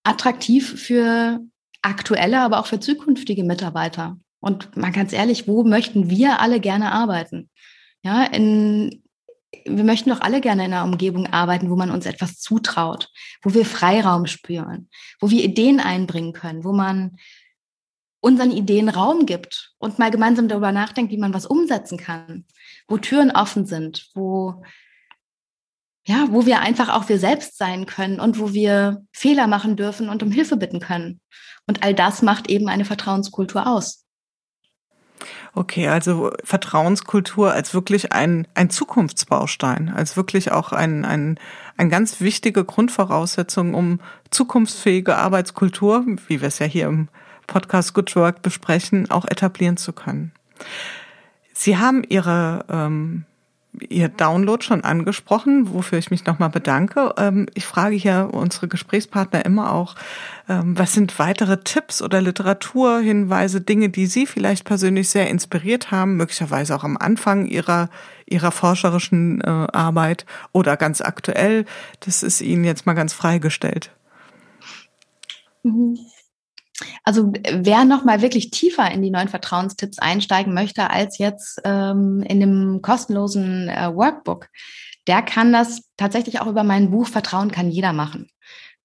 [0.03, 1.39] attraktiv für
[1.81, 4.17] aktuelle, aber auch für zukünftige Mitarbeiter.
[4.39, 7.49] Und mal ganz ehrlich, wo möchten wir alle gerne arbeiten?
[8.03, 9.03] Ja, in,
[9.65, 13.09] wir möchten doch alle gerne in einer Umgebung arbeiten, wo man uns etwas zutraut,
[13.41, 14.89] wo wir Freiraum spüren,
[15.19, 17.17] wo wir Ideen einbringen können, wo man
[18.23, 22.45] unseren Ideen Raum gibt und mal gemeinsam darüber nachdenkt, wie man was umsetzen kann,
[22.87, 24.63] wo Türen offen sind, wo
[26.05, 30.09] ja, wo wir einfach auch wir selbst sein können und wo wir Fehler machen dürfen
[30.09, 31.21] und um Hilfe bitten können.
[31.65, 34.05] Und all das macht eben eine Vertrauenskultur aus.
[35.53, 41.39] Okay, also Vertrauenskultur als wirklich ein, ein Zukunftsbaustein, als wirklich auch ein, ein,
[41.77, 47.07] ein ganz wichtige Grundvoraussetzung, um zukunftsfähige Arbeitskultur, wie wir es ja hier im
[47.47, 50.31] Podcast Good Work besprechen, auch etablieren zu können.
[51.53, 53.25] Sie haben Ihre ähm,
[53.89, 57.13] Ihr Download schon angesprochen, wofür ich mich nochmal bedanke.
[57.17, 59.95] Ähm, ich frage hier unsere Gesprächspartner immer auch,
[60.47, 66.17] ähm, was sind weitere Tipps oder Literaturhinweise, Dinge, die Sie vielleicht persönlich sehr inspiriert haben,
[66.17, 67.89] möglicherweise auch am Anfang Ihrer,
[68.27, 71.65] Ihrer forscherischen äh, Arbeit oder ganz aktuell.
[72.01, 73.89] Das ist Ihnen jetzt mal ganz freigestellt.
[77.03, 82.23] Also wer noch mal wirklich tiefer in die neuen Vertrauenstipps einsteigen möchte als jetzt ähm,
[82.27, 84.49] in dem kostenlosen äh, Workbook,
[85.07, 88.29] der kann das tatsächlich auch über mein Buch Vertrauen kann jeder machen.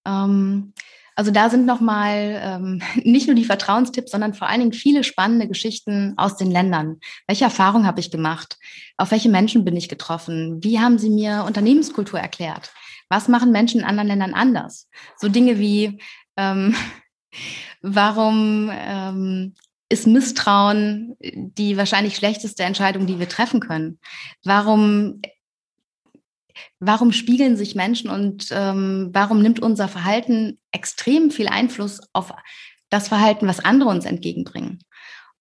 [0.04, 0.74] Ähm,
[1.18, 5.48] also da sind nochmal ähm, nicht nur die Vertrauenstipps, sondern vor allen Dingen viele spannende
[5.48, 7.00] Geschichten aus den Ländern.
[7.26, 8.56] Welche Erfahrungen habe ich gemacht?
[8.96, 10.62] Auf welche Menschen bin ich getroffen?
[10.62, 12.72] Wie haben sie mir Unternehmenskultur erklärt?
[13.08, 14.88] Was machen Menschen in anderen Ländern anders?
[15.16, 16.00] So Dinge wie,
[16.36, 16.76] ähm,
[17.82, 19.54] warum ähm,
[19.88, 23.98] ist Misstrauen die wahrscheinlich schlechteste Entscheidung, die wir treffen können?
[24.44, 25.20] Warum
[26.80, 32.32] warum spiegeln sich Menschen und ähm, warum nimmt unser Verhalten extrem viel Einfluss auf
[32.90, 34.80] das Verhalten, was andere uns entgegenbringen?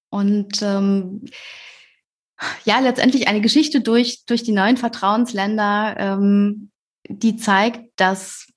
[0.09, 1.25] Und ähm,
[2.65, 6.71] ja, letztendlich eine Geschichte durch, durch die neuen Vertrauensländer, ähm,
[7.09, 8.47] die zeigt, dass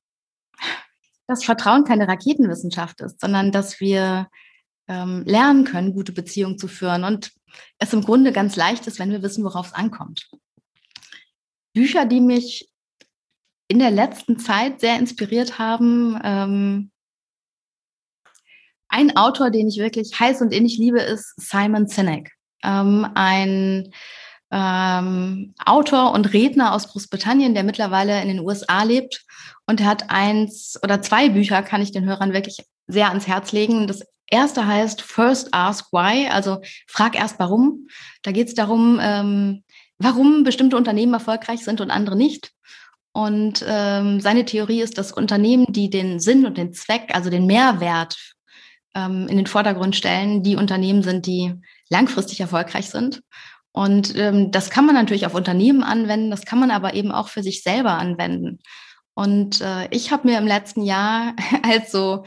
[1.31, 4.28] das Vertrauen keine Raketenwissenschaft ist, sondern dass wir
[4.89, 7.33] ähm, lernen können, gute Beziehungen zu führen und
[7.78, 10.28] es im Grunde ganz leicht ist, wenn wir wissen, worauf es ankommt.
[11.72, 12.68] Bücher, die mich
[13.68, 16.20] in der letzten Zeit sehr inspiriert haben.
[16.24, 16.91] Ähm,
[18.89, 22.33] ein Autor, den ich wirklich heiß und innig liebe, ist Simon Sinek.
[22.64, 23.93] Ähm, ein
[24.51, 29.24] ähm, Autor und Redner aus Großbritannien, der mittlerweile in den USA lebt.
[29.66, 33.53] Und er hat eins oder zwei Bücher, kann ich den Hörern wirklich sehr ans Herz
[33.53, 33.86] legen.
[33.86, 37.86] Das erste heißt First Ask Why, also frag erst warum.
[38.22, 39.62] Da geht es darum, ähm,
[39.98, 42.53] warum bestimmte Unternehmen erfolgreich sind und andere nicht.
[43.12, 47.46] Und ähm, seine Theorie ist, dass Unternehmen, die den Sinn und den Zweck, also den
[47.46, 48.16] Mehrwert
[48.94, 51.55] ähm, in den Vordergrund stellen, die Unternehmen sind, die
[51.88, 53.22] langfristig erfolgreich sind.
[53.73, 57.29] Und ähm, das kann man natürlich auf Unternehmen anwenden, das kann man aber eben auch
[57.29, 58.59] für sich selber anwenden.
[59.14, 62.25] Und äh, ich habe mir im letzten Jahr, also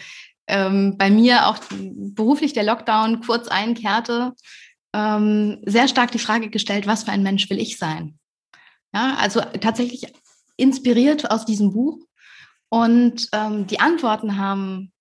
[0.48, 4.34] ähm, bei mir auch beruflich der Lockdown kurz einkehrte,
[4.94, 8.20] ähm, sehr stark die Frage gestellt, was für ein Mensch will ich sein?
[8.94, 10.14] Ja, also tatsächlich
[10.56, 11.98] inspiriert aus diesem Buch.
[12.70, 14.92] Und ähm, die Antworten haben,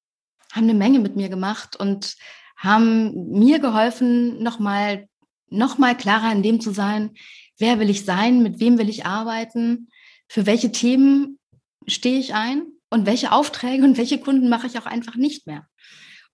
[0.53, 2.17] haben eine Menge mit mir gemacht und
[2.57, 5.09] haben mir geholfen, nochmal
[5.53, 7.13] noch mal klarer in dem zu sein,
[7.59, 9.89] wer will ich sein, mit wem will ich arbeiten,
[10.29, 11.39] für welche Themen
[11.87, 15.67] stehe ich ein und welche Aufträge und welche Kunden mache ich auch einfach nicht mehr.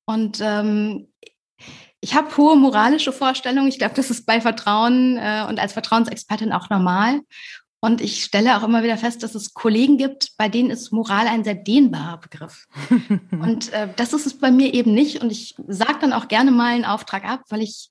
[0.05, 1.09] Und ähm,
[2.01, 3.69] ich habe hohe moralische Vorstellungen.
[3.69, 7.21] Ich glaube, das ist bei Vertrauen äh, und als Vertrauensexpertin auch normal.
[7.81, 11.29] Und ich stelle auch immer wieder fest, dass es Kollegen gibt, bei denen ist Moral
[11.29, 12.67] ein sehr dehnbarer Begriff.
[13.31, 15.23] und äh, das ist es bei mir eben nicht.
[15.23, 17.89] Und ich sage dann auch gerne mal einen Auftrag ab, weil ich,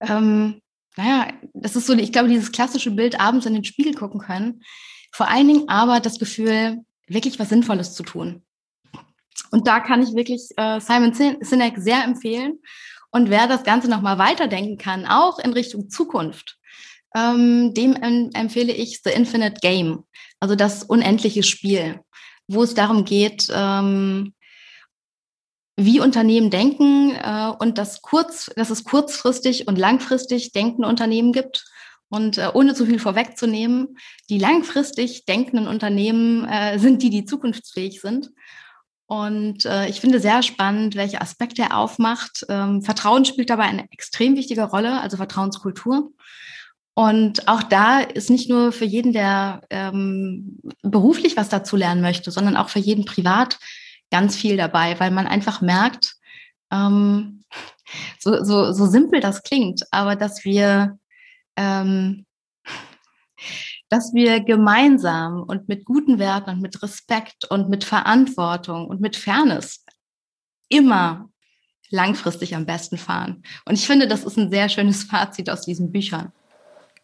[0.00, 0.60] ähm,
[0.98, 4.64] naja, das ist so, ich glaube, dieses klassische Bild, abends in den Spiegel gucken können.
[5.12, 8.42] Vor allen Dingen aber das Gefühl, wirklich was Sinnvolles zu tun.
[9.52, 12.58] Und da kann ich wirklich äh, Simon Sinek sehr empfehlen.
[13.12, 16.58] Und wer das Ganze nochmal weiterdenken kann, auch in Richtung Zukunft,
[17.14, 17.94] ähm, dem
[18.34, 20.02] empfehle ich The Infinite Game,
[20.40, 22.00] also das unendliche Spiel,
[22.48, 24.34] wo es darum geht, ähm,
[25.78, 31.64] wie Unternehmen denken äh, und dass, kurz, dass es kurzfristig und langfristig denkende Unternehmen gibt.
[32.10, 33.96] Und äh, ohne zu viel vorwegzunehmen,
[34.28, 38.30] die langfristig denkenden Unternehmen äh, sind die, die zukunftsfähig sind.
[39.06, 42.44] Und äh, ich finde sehr spannend, welche Aspekte er aufmacht.
[42.48, 46.10] Ähm, Vertrauen spielt dabei eine extrem wichtige Rolle, also Vertrauenskultur.
[46.94, 52.32] Und auch da ist nicht nur für jeden, der ähm, beruflich was dazu lernen möchte,
[52.32, 53.58] sondern auch für jeden privat
[54.10, 56.14] ganz viel dabei, weil man einfach merkt,
[56.70, 57.44] ähm,
[58.18, 60.98] so, so, so simpel das klingt, aber dass wir,
[61.56, 62.26] ähm,
[63.88, 69.16] dass wir gemeinsam und mit guten Werten und mit Respekt und mit Verantwortung und mit
[69.16, 69.84] Fairness
[70.68, 71.30] immer
[71.90, 73.42] langfristig am besten fahren.
[73.64, 76.32] Und ich finde, das ist ein sehr schönes Fazit aus diesen Büchern.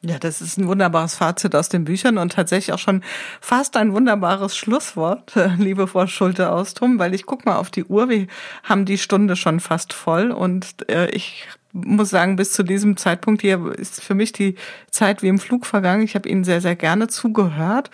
[0.06, 3.02] Ja, das ist ein wunderbares Fazit aus den Büchern und tatsächlich auch schon
[3.40, 8.26] fast ein wunderbares Schlusswort, liebe Frau Schulte-Austrum, weil ich guck mal auf die Uhr, wir
[8.64, 13.40] haben die Stunde schon fast voll und äh, ich muss sagen, bis zu diesem Zeitpunkt
[13.40, 14.56] hier ist für mich die
[14.90, 16.04] Zeit wie im Flug vergangen.
[16.04, 17.90] Ich habe Ihnen sehr, sehr gerne zugehört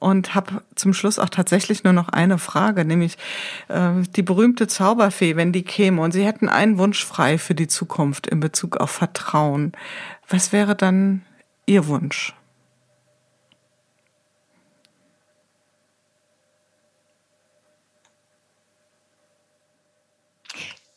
[0.00, 3.16] und habe zum Schluss auch tatsächlich nur noch eine Frage, nämlich
[3.68, 7.68] äh, die berühmte Zauberfee, wenn die käme und Sie hätten einen Wunsch frei für die
[7.68, 9.72] Zukunft in Bezug auf Vertrauen.
[10.28, 11.22] Was wäre dann
[11.66, 12.34] Ihr Wunsch?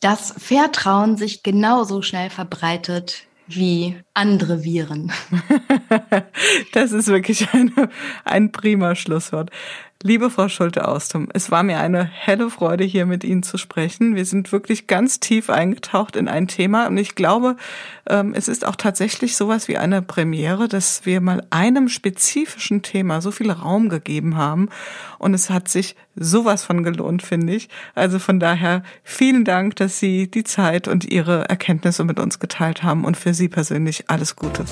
[0.00, 5.12] Dass Vertrauen sich genauso schnell verbreitet wie andere Viren.
[6.72, 7.88] das ist wirklich eine,
[8.24, 9.50] ein prima Schlusswort.
[10.02, 14.14] Liebe Frau Schulte-Austum, es war mir eine helle Freude, hier mit Ihnen zu sprechen.
[14.14, 17.56] Wir sind wirklich ganz tief eingetaucht in ein Thema und ich glaube,
[18.06, 23.22] ähm, es ist auch tatsächlich sowas wie eine Premiere, dass wir mal einem spezifischen Thema
[23.22, 24.68] so viel Raum gegeben haben
[25.18, 27.70] und es hat sich sowas von gelohnt, finde ich.
[27.94, 32.82] Also von daher vielen Dank, dass Sie die Zeit und Ihre Erkenntnisse mit uns geteilt
[32.82, 34.66] haben und für Sie persönlich alles Gute.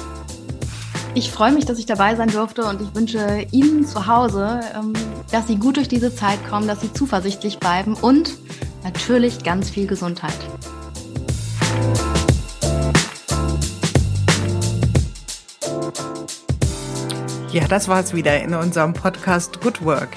[1.17, 4.95] Ich freue mich, dass ich dabei sein durfte und ich wünsche Ihnen zu Hause, ähm,
[5.31, 8.37] dass Sie gut durch diese Zeit kommen, dass Sie zuversichtlich bleiben und
[8.83, 10.35] natürlich ganz viel Gesundheit.
[17.53, 20.17] Ja, das war's wieder in unserem Podcast Good Work,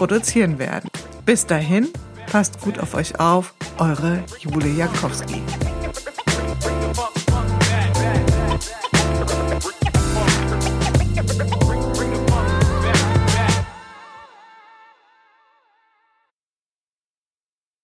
[0.00, 0.88] produzieren werden.
[1.26, 1.88] Bis dahin,
[2.32, 5.42] passt gut auf euch auf, eure Jule Jankowski.